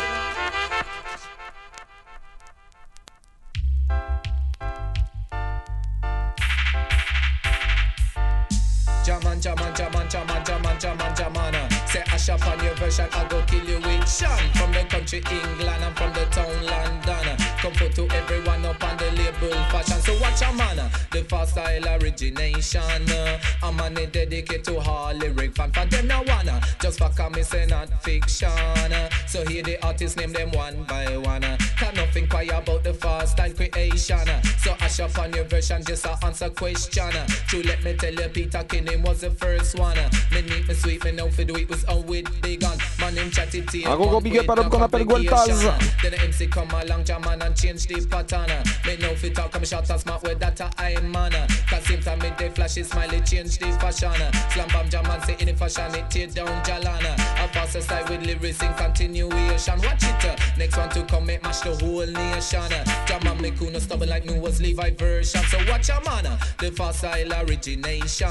[22.21, 23.09] imagination.
[23.09, 27.29] Uh, I'm on it dedicated to all lyric fan for them no wanna just for
[27.29, 28.49] me say not fiction.
[28.49, 31.43] Uh, so here the artists name them one by one.
[31.43, 34.27] Uh, can nothing cry about the first time creation.
[34.27, 37.15] Uh, so I shall find your version just to answer question.
[37.15, 39.97] Uh, true, let me tell you, Peter Kinning was the first one.
[39.97, 42.77] Uh, me need me sweet, me know for do it was on with big on.
[42.99, 43.85] My name chatty T.
[43.85, 45.61] I go go big up qu'on appelle Gueltaz.
[46.01, 48.49] Then the MC come along, jam and change the pattern.
[48.85, 51.31] Me know for talk, I'm shot as smart with that I am man.
[51.69, 54.11] Cause same time pyramid, they flash it, smile, it change the fashion.
[54.51, 57.13] Slam bam jam and say any fashion, it tear down Jalana.
[57.43, 59.81] A faster side with lyrics in continuation.
[59.81, 62.59] Watch it, uh, next one to come, it mash the whole nation.
[62.61, 65.41] Uh, jam and make no stubborn like new was Levi version.
[65.45, 68.29] So watch a man, uh, the facile origination.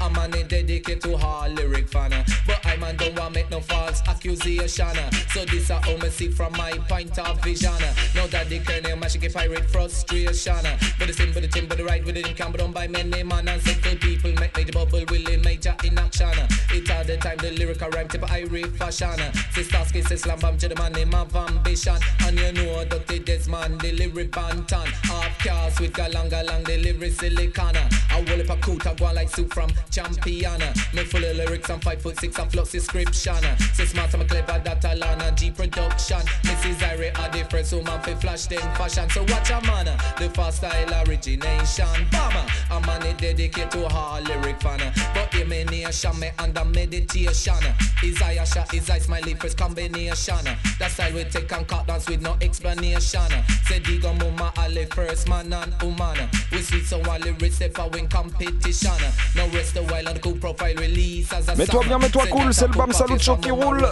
[0.00, 2.10] A man is dedicated to hard lyric fan.
[2.46, 4.96] But I man don't want make no false accusation.
[5.32, 7.72] So this a how see from my point of vision.
[8.14, 10.56] Now that the kernel mash, get pirate frustration.
[10.98, 12.86] But the same, but the team, but the right, with the income, but don't buy
[12.90, 16.28] many man and simple people make me the bubble willing major in action.
[16.28, 16.48] uh.
[16.70, 19.20] It all the time the lyrical rhyme tip Irish fashion.
[19.20, 19.32] uh.
[19.52, 21.96] Sister says slam bam to the man name of ambition.
[22.20, 23.18] And you know Dr.
[23.18, 24.86] Desmond, the lyric bantan.
[25.10, 27.90] Half cars with galang galang, the lyric silicana.
[28.10, 30.72] I will up a coot, I go like soup from championa.
[30.92, 33.34] Me full of lyrics, I'm five foot six, I'm flux description.
[33.74, 36.20] So smart, I'm clever, that Alana, G production.
[36.44, 36.76] Mrs.
[36.80, 39.08] Irie, a different woman for flash them fashion.
[39.10, 39.86] So watch a man,
[40.18, 41.86] the fast style origination.
[42.10, 42.44] Bama,
[42.80, 44.80] a man it dedicate to a lyric fan.
[45.14, 47.54] But the nation, me under meditation.
[48.02, 50.44] Isaiah shot, is ice, my first combination.
[50.78, 53.30] That style we take and cut dance with no explanation.
[53.66, 56.28] Say Digo Mama Ali first man and woman.
[56.52, 58.90] We sweet so while lyrics step for win competition.
[59.36, 62.52] No rest a while on the cool profile release as a Mets-toi bien, mets-toi cool,
[62.52, 63.82] c'est le Bam Salute Show qui roule.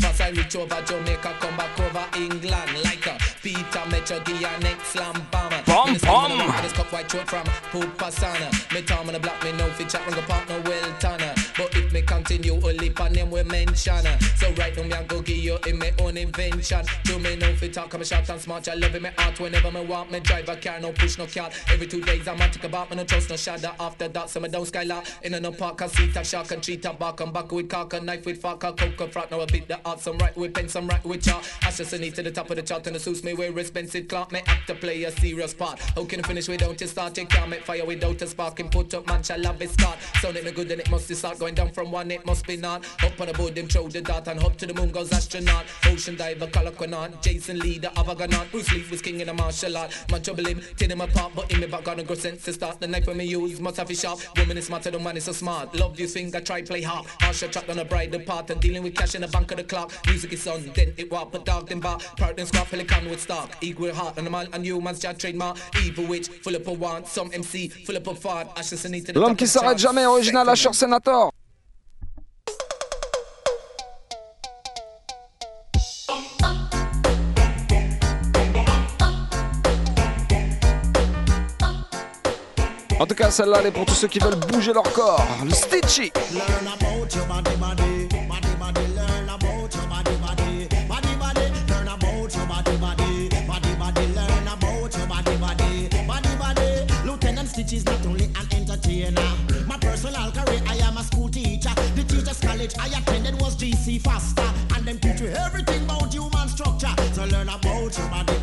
[0.00, 4.88] Pass I reach over Jamaica, come back over England like a Peter Metro, the next
[4.92, 5.63] slam bomber.
[5.74, 6.46] Bum, Me the skin on the bum.
[6.46, 8.72] back of this cup white throat from Pupasana.
[8.72, 11.13] Me Tom and the black, me no fit chat, run go partner well tanner.
[11.94, 14.04] Me continue, only pan them we mention.
[14.36, 16.84] So right now me I go give you in my own invention.
[17.04, 18.66] Do me no fit talk, I'm a short and smart.
[18.68, 20.10] I love in me art whenever me want.
[20.10, 21.50] Me drive a car, no push, no car.
[21.70, 23.70] Every two days I'm on tick about me no trust, no shadow.
[23.78, 25.06] After that, so me down skylar.
[25.22, 27.92] In no park, I see a shark and treat a back and back with cock,
[27.92, 29.30] a knife with fork, a coke, a frock.
[29.30, 31.48] Now a bit the art, some right with pen, some right with chart.
[31.64, 34.32] Assassinate to the top of the chart and the suits me wear expensive clock.
[34.32, 35.78] Me act to play a serious part.
[35.78, 37.16] How can I finish without a start?
[37.18, 38.58] You can't make fire without a spark.
[38.58, 39.96] And put up man, shall love it start.
[40.20, 42.84] Sounding good, then it must start going down from one, it must be not.
[43.02, 45.64] Up on the board, them throw the dart and hop to the moon goes astronaut.
[45.86, 47.20] Ocean diver, color quinant.
[47.22, 48.50] Jason Lee, the Avagonaut.
[48.50, 49.90] Bruce Lee was king in the martial art.
[50.10, 52.52] Man trouble him, tear him apart, but in me back on a grow sense to
[52.52, 52.80] start.
[52.80, 54.20] The knife when me use must have a sharp.
[54.38, 55.74] Woman is smarter than man is so smart.
[55.74, 57.06] Love you finger, try play hard.
[57.20, 59.64] Harsher track on a bride part and dealing with cash in the bank of the
[59.64, 59.92] clock.
[60.06, 61.98] Music is on, then it walk, but dog then bar.
[62.16, 63.50] Part then squad, pelican with stock.
[63.60, 65.58] Equal heart and a man and humans just trademark.
[65.82, 67.06] Evil witch, full up of want.
[67.06, 68.48] Some MC, full up of fart.
[68.56, 71.30] Ashes and need to the L'homme qui s'arrête jamais, original Asher Senator.
[83.00, 85.24] En tout cas, celle-là, elle est pour tous ceux qui veulent bouger leur corps.
[85.44, 86.12] Le Stitchy.
[97.84, 99.20] Not only an entertainer.
[99.66, 101.70] My personal career, I am a school teacher.
[101.96, 104.44] The teachers' college I attended was GC Faster,
[104.76, 106.94] and teach you everything about human structure.
[107.12, 108.34] So learn about your body,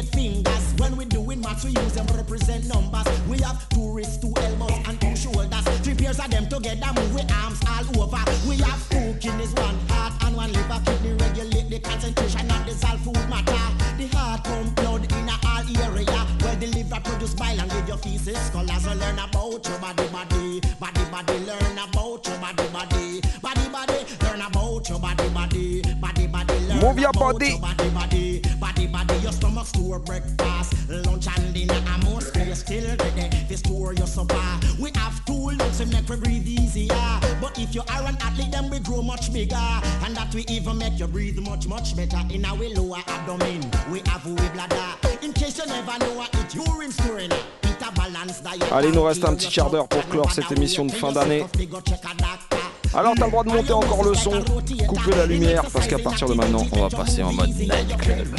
[0.00, 0.74] eight fingers.
[0.78, 3.06] When we doing maths, we use them to represent numbers.
[3.28, 5.64] We have two wrists, two elbows, and two shoulders.
[5.82, 8.22] Three pairs of them together, move with arms all over.
[8.48, 10.80] We have two kidneys, one heart, and one liver.
[10.86, 13.66] Kidney regulate the concentration of dissolved food matter.
[13.98, 16.26] The heart pump blood in a all area.
[16.40, 18.84] Well, the liver produce bile and give your feces colors.
[18.84, 21.38] So learn about your body, body, body, body.
[21.40, 23.98] Learn about your body, body, body, body.
[24.22, 26.58] Learn about your body, body, body, body.
[26.68, 27.48] Learn Move your body.
[27.50, 28.49] your body, body.
[29.90, 31.74] Store breakfast, lunch and dinner.
[31.74, 33.28] And most place still ready.
[33.48, 34.40] They store your supper.
[34.78, 36.94] We have two lungs to make we breathe easier.
[37.40, 39.56] But if you are an athlete, then we grow much bigger.
[39.56, 42.20] And that we even make you breathe much, much better.
[42.30, 45.08] In our lower abdomen, we have we bladder.
[45.22, 47.32] In case you never know, it urine storing.
[47.32, 48.76] A.
[48.76, 51.44] Allez, il nous reste un petit quart d'heure pour clore cette émission de fin d'année.
[52.92, 54.42] Alors t'as le droit de monter encore le son,
[54.88, 58.36] couper la lumière, parce qu'à partir de maintenant, on va passer en mode night club.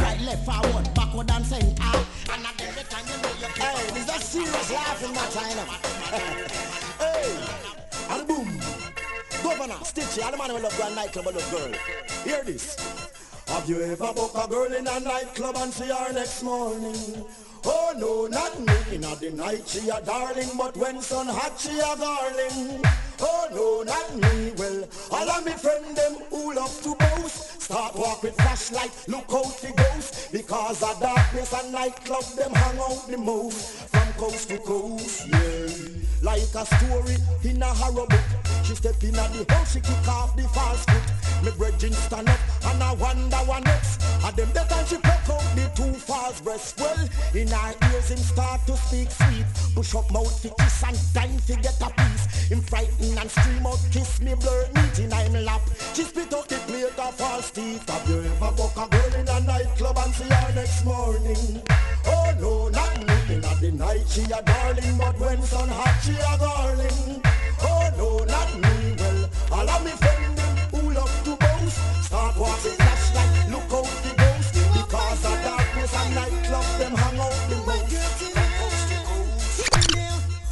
[13.48, 17.26] Have you ever booked a girl in a nightclub and see her next morning?
[17.64, 18.96] Oh no, not me.
[18.96, 22.82] In the night she a darling, but when sun hot she a darling.
[23.20, 24.52] Oh no, not me.
[24.58, 29.32] Well, all of me friend them who love to boast start walk with flashlight, look
[29.34, 34.50] out the ghost because of darkness and nightclub them hang out the most from coast
[34.50, 35.28] to coast.
[35.28, 36.02] Yeah.
[36.22, 38.51] like a story in a horror book.
[38.72, 41.44] She step in at the house, she kick off the fast foot.
[41.44, 44.00] Me brethren stand up and I wonder what next.
[44.24, 46.80] And them that time she pluck out the two false breasts.
[46.80, 46.96] Well,
[47.36, 49.44] in her ears him start to speak sweet.
[49.76, 52.48] Push up mouth fi kiss and dine fi get a piece.
[52.48, 55.64] Him frighten and scream out kiss me blur meat in him lap.
[55.94, 57.84] She spit out the plate of false teeth.
[57.90, 61.62] Have you ever buck a girl in a nightclub and see her next morning?
[62.08, 63.36] Oh no, not me.
[63.36, 67.31] In the night she a darling, but when sun hot she a darling.
[67.64, 68.96] Oh no, not me.
[69.00, 73.88] Well, all of me friend them who love to boast start walking flashlight, look out
[74.04, 77.58] the ghost because of darkness and nightclub them hang out the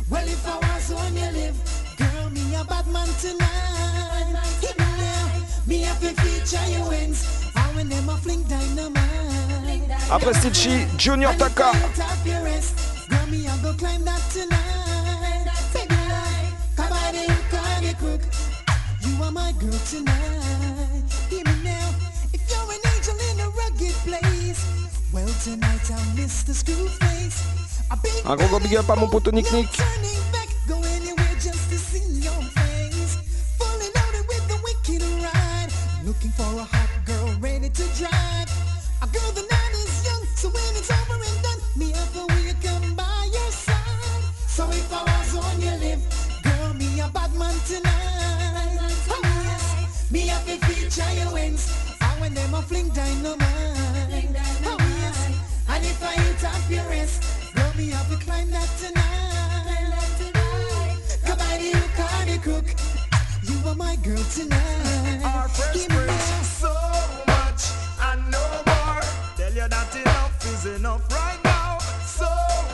[0.10, 1.58] Well, if I was on your live,
[1.98, 4.40] girl, me a bad man tonight.
[4.62, 5.26] Hit me now,
[5.68, 7.52] me have to feature your wings.
[7.56, 9.04] And when them a fling dynamite.
[10.10, 11.74] Après Stitchie, Junior Taka.
[11.96, 12.74] Top your wrist,
[13.10, 14.69] girl, me a go climb that tonight.
[19.30, 21.04] Are my girl tonight.
[21.30, 21.90] Hear me now,
[22.34, 24.62] if you're an angel in a rugged place.
[25.14, 26.54] Well, tonight I'm Mr.
[26.54, 27.38] Screwface.
[27.92, 29.70] I be Un gros gros big up à mon pote Nick Nick.
[29.72, 33.18] turning back, go anywhere just to see your face.
[33.58, 35.72] Fully loaded with the wicked ride.
[36.06, 38.29] Looking for a hot girl ready to drive.
[52.60, 54.66] And when them a fling dynamite.
[54.66, 55.28] Oh yes,
[55.70, 57.24] and if I hit up your wrist,
[57.56, 59.06] girl, me up a climb that tonight.
[61.24, 62.66] Come on, you call me crook.
[63.44, 65.22] You are my girl tonight.
[65.24, 66.74] Our fresh Give prince, so
[67.28, 67.72] much
[68.02, 69.02] and no more.
[69.38, 71.78] Tell you that enough is enough right now.
[72.04, 72.28] So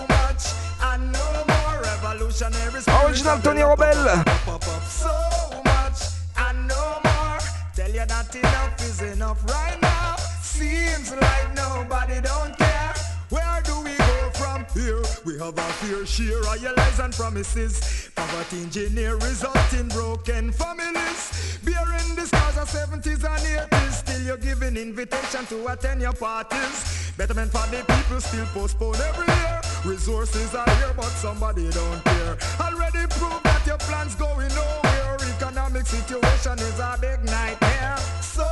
[0.09, 1.81] much and no more.
[1.83, 4.34] Revolutionary Original Tony Rebel.
[8.05, 10.15] You that enough is enough right now.
[10.41, 12.93] Seems like nobody don't care.
[13.29, 15.01] Where do we go from here?
[15.25, 18.11] We have our fair share of lies and promises.
[18.15, 21.57] Poverty engineer result in broken families.
[21.63, 23.91] Bearing the scars of 70s and 80s.
[23.91, 27.11] Still you're giving invitation to attend your parties.
[27.17, 29.61] Betterment for the people still postpone every year.
[29.83, 32.37] Resources are here, but somebody don't care.
[32.59, 34.84] Already proved that your plans going nowhere.
[35.85, 37.97] Situation is a big nightmare.
[38.19, 38.43] So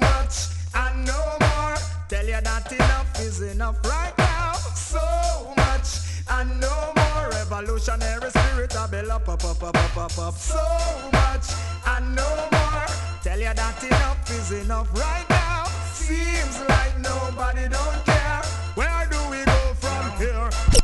[0.00, 1.74] much and no more.
[2.08, 4.52] Tell you that enough is enough right now.
[4.52, 7.28] So much and no more.
[7.30, 10.34] Revolutionary spirit, I build up, up, up, up, up, up, up.
[10.34, 10.62] So
[11.12, 11.46] much
[11.88, 12.86] and no more.
[13.20, 15.64] Tell you that enough is enough right now.
[15.92, 18.42] Seems like nobody don't care.
[18.76, 20.75] Where do we go from here?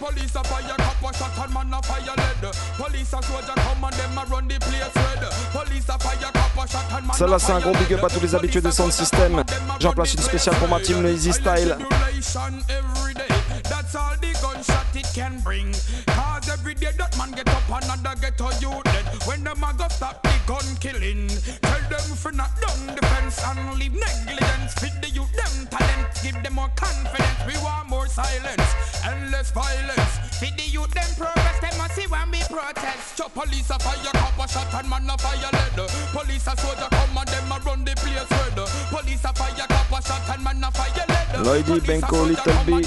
[0.00, 2.52] Police a fire, cop a shot and man a fire lead.
[2.78, 5.28] Police a soldier come and them a run the place red.
[5.52, 8.08] Police a fire, cop a shot and man Celle-là, c'est un gros big up à
[8.08, 9.44] tous les habitués de Sound System.
[9.78, 11.76] J'en place une spéciale pour ma team, Easy Style.
[11.78, 13.28] Tribulation every day.
[13.64, 15.70] That's all the gunshot it can bring.
[16.06, 19.04] Cause every day that man get up another get a you dead.
[19.26, 21.28] When them a go stop the gun killing,
[21.60, 24.72] tell them for not done defense and leave negligence.
[24.80, 27.40] Feed the youth them talent, give them more confidence.
[27.46, 28.74] We want more silence
[29.04, 30.12] and less violence.
[30.40, 33.16] Feed the youth them progress, them must see when we protest.
[33.16, 35.88] Chop police a fire, cop a shot and man a fire lead.
[36.12, 38.58] Police a soldier come and them a run the place red.
[38.88, 41.44] Police a fire, cop a shot and man a fire lead.
[41.44, 42.82] Lloydy, Benko, Little B,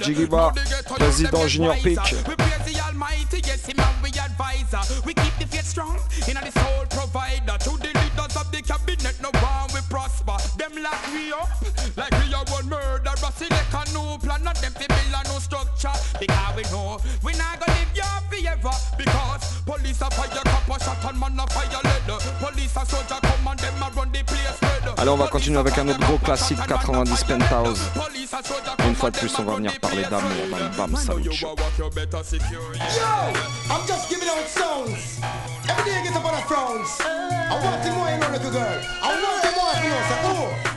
[0.00, 0.52] Jigiba,
[0.98, 1.98] Président Junior Peak.
[2.26, 4.82] We praise the Almighty, yes, him and we advisor.
[5.04, 5.98] We keep the faith strong
[6.28, 7.56] in the soul provider.
[10.84, 10.92] Prosper.
[10.92, 11.48] Them lock we up
[11.96, 13.10] like we are one murder.
[13.36, 15.90] Select a new plan, not them fi build a new structure.
[16.20, 18.76] Because we know we not gonna live here forever.
[18.96, 22.20] Because police a fire, cop a shot and man a fire lead.
[22.38, 24.94] Police a soldier come and them a run the place red.
[24.98, 27.80] Allez, on va continuer avec un autre gros classique 90 Penthouse.
[28.86, 31.56] Une fois de plus, on va venir parler d'amour dans le Bam Salut Show.
[31.78, 31.86] Yo,
[33.70, 35.20] I'm just giving out sounds.
[35.68, 37.00] Every day I get up on a frowns.
[37.00, 38.80] I want the more, you know, little girl.
[39.02, 40.73] I want the more, you know, so, oh.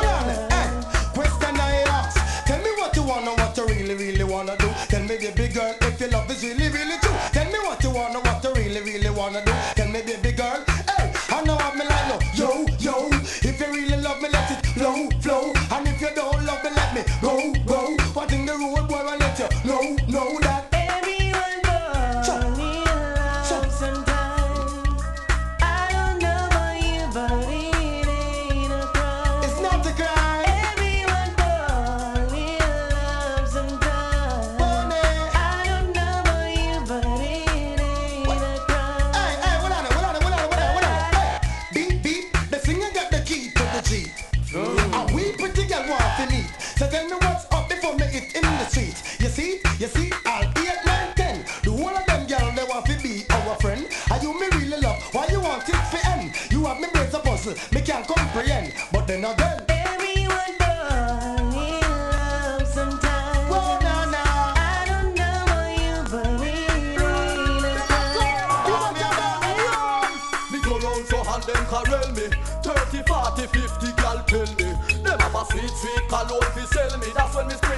[1.14, 4.70] Question I ax Can me what you wanna what you really, really wanna do.
[4.90, 7.35] Tell me, baby girl, if your love is really, really true.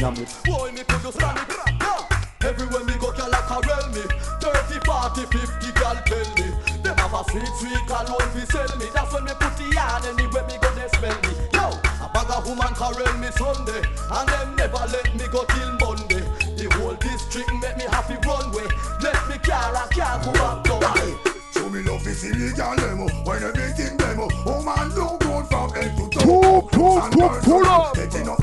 [0.00, 4.00] Damn it Boy me could just it Everywhere me go, gal a carel me.
[4.40, 6.48] 30, 40, 50 gal tell me.
[6.80, 8.86] Them have a sweet, sweet cologne fi sell me?
[8.94, 11.36] That's when me put the yarn anywhere me go, they smell me.
[11.52, 11.68] Yo,
[12.00, 13.84] a bag of woman carel me Sunday.
[14.08, 16.24] And them never let me go till Monday.
[16.56, 18.72] The whole district make me happy runway
[19.04, 23.06] Let me car and can't go back down show me love is illegal demo.
[23.24, 26.24] When everything demo, oh man, no good from head to toe.
[26.24, 27.94] Pull, pull, pull, pull up.
[27.94, 28.39] Getting up.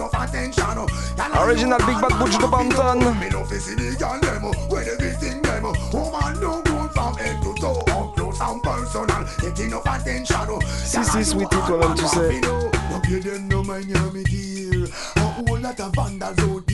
[0.00, 0.64] Enough attention.
[1.38, 3.00] Original Big Bad Butch the want to Bantan.
[3.00, 3.14] know?
[3.14, 4.52] Me love is illegal demo.
[4.68, 7.84] When everything demo, oh man, no good from head to toe.
[7.88, 10.60] Up close and personal, get enough attention.
[10.66, 12.40] Si, si, sweetie, toi-même, tu sais.
[13.02, 14.86] Pay them no hear me dear
[15.16, 16.69] A whole lot of vandals out there Some all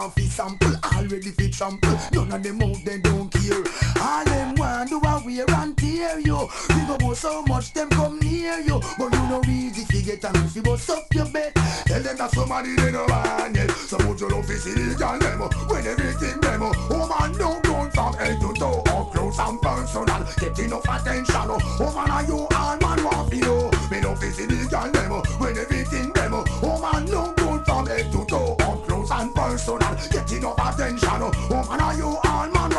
[0.00, 1.98] want fi sample, already fi trample.
[2.12, 3.64] None of them out they don't care.
[4.00, 8.18] All them want do a wear and tear you Think about so much them come
[8.20, 11.52] near you But you know easy fi get and fi bust up your bed
[11.84, 14.94] Tell them that somebody they no want yet So put your love fi see the
[14.94, 17.08] girl them When everything them Oh.
[17.08, 20.26] Man don't go from head to toe Up close and personal.
[20.38, 21.92] Get enough attention Oh.
[21.94, 23.04] Man are you all man?
[23.04, 23.70] Want fi know?
[23.90, 26.80] Me love fi see the girl them When everything them Oh.
[26.80, 27.39] Man don't
[27.86, 32.18] head to close and personal Get enough attention Oh man are you
[32.52, 32.70] man?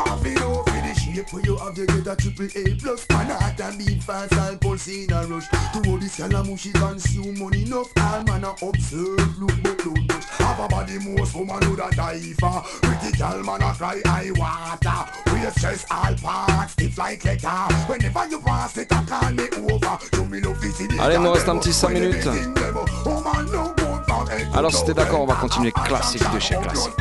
[1.32, 4.60] Where you have to get a triple A plus Man heart and beat fast and
[4.60, 5.48] pulse in a rush.
[5.48, 7.90] To all this calamushi consume money enough.
[7.98, 11.90] All man a observe look but don't touch Have a body most woman who da
[11.92, 12.62] die for.
[12.82, 15.12] Pretty girl man a cry high water.
[15.32, 20.28] Waist chest all parts like leather Whenever you pass it I call me over.
[20.30, 22.28] Me love see the Allez, il nous girl reste un petit 5 When minutes.
[23.06, 23.81] Oh man no
[24.54, 26.94] alors si t'es d'accord, on va continuer classique de chez classique.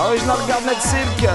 [0.00, 1.28] Ah Original Garnet Silk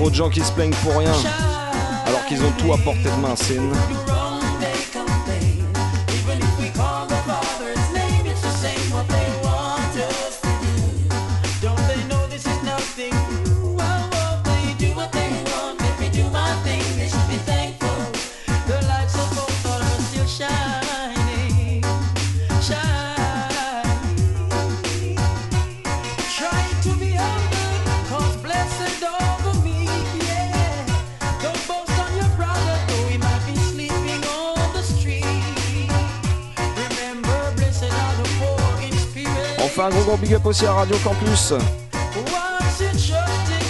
[0.00, 1.12] Trop de gens qui se plaignent pour rien.
[2.06, 3.34] Alors qu'ils ont tout à portée de main.
[39.82, 41.54] un gros gros big up aussi à Radio Campus.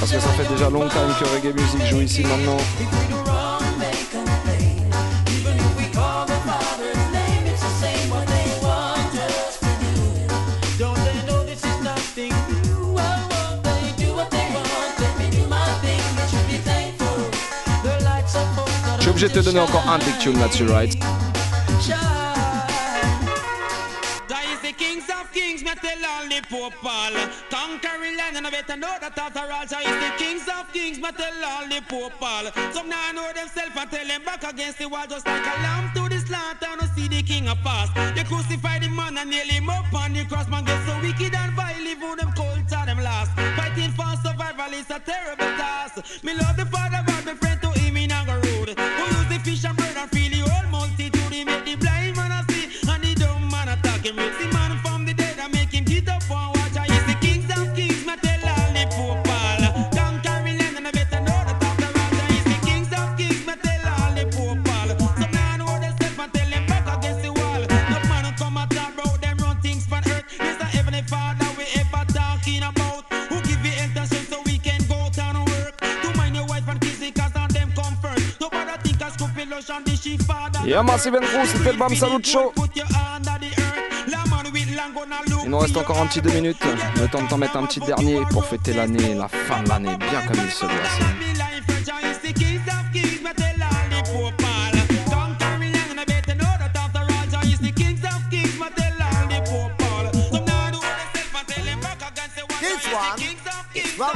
[0.01, 2.57] Parce que ça fait déjà longtemps que Reggae Music joue ici maintenant.
[18.97, 21.10] Je suis obligé de te donner encore un big tune là-dessus, right?
[28.47, 31.69] I better know that after all, so is the kings of kings, But tell all
[31.69, 32.47] the poor Paul.
[32.73, 35.91] Some now know themselves and tell them back against the wall, just like a lamb
[35.95, 37.91] to the slaughter, no see the king of pass.
[38.15, 41.35] They crucify the man and nail him up on the cross, man get so wicked
[41.35, 43.33] and vile, even them cold to them last.
[43.57, 46.25] Fighting for survival is a terrible task.
[46.25, 47.50] Me love the father, but my friend
[80.71, 82.53] Yeah, Massive and c'était le Bam Salut Show.
[85.43, 86.63] Il nous reste encore un petit deux minutes.
[86.95, 89.97] Le temps de t'en mettre un petit dernier pour fêter l'année, la fin de l'année,
[89.97, 90.71] bien comme il se doit.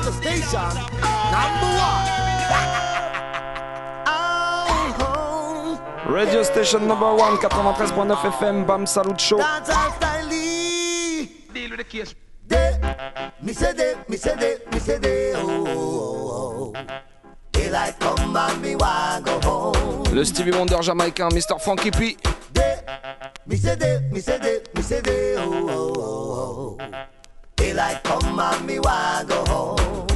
[0.05, 0.61] The station
[1.31, 2.34] number one.
[6.15, 9.39] Radio Station number 1, 93.9 FM, Bam Salut Show.
[9.39, 10.29] Dance and style.
[11.53, 12.15] Deal with the case.
[12.47, 12.79] Day,
[13.43, 16.87] me say day, me say day, me say day, oh, oh, oh.
[17.51, 20.05] Daylight come and me want go home.
[20.15, 21.61] Le Stevie Wonder jamaïcain, Mr.
[21.61, 22.17] Funky P.
[23.47, 27.07] Me say day, me say day, me say day, oh, oh, oh, oh.
[27.57, 30.14] Daylight come and me want go home.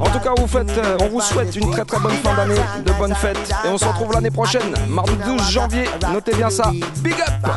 [0.00, 2.60] En tout cas, vous faites, euh, on vous souhaite une très très bonne fin d'année,
[2.84, 3.50] de bonnes fêtes.
[3.64, 5.84] Et on se retrouve l'année prochaine, mardi 12 janvier.
[6.12, 6.70] Notez bien ça.
[7.02, 7.50] Big up!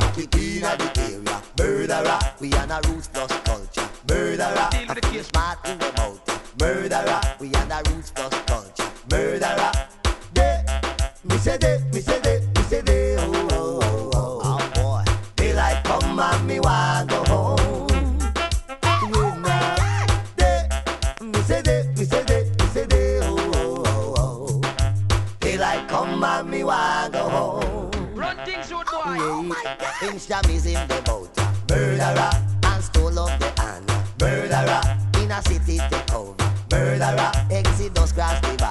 [30.27, 30.43] God.
[30.43, 31.29] Insta is in the boat.
[31.69, 32.31] Murderer
[32.63, 33.85] and stole up the hand.
[34.21, 34.81] Murderer
[35.21, 36.33] in a city take over.
[36.71, 38.62] Murderer exit those the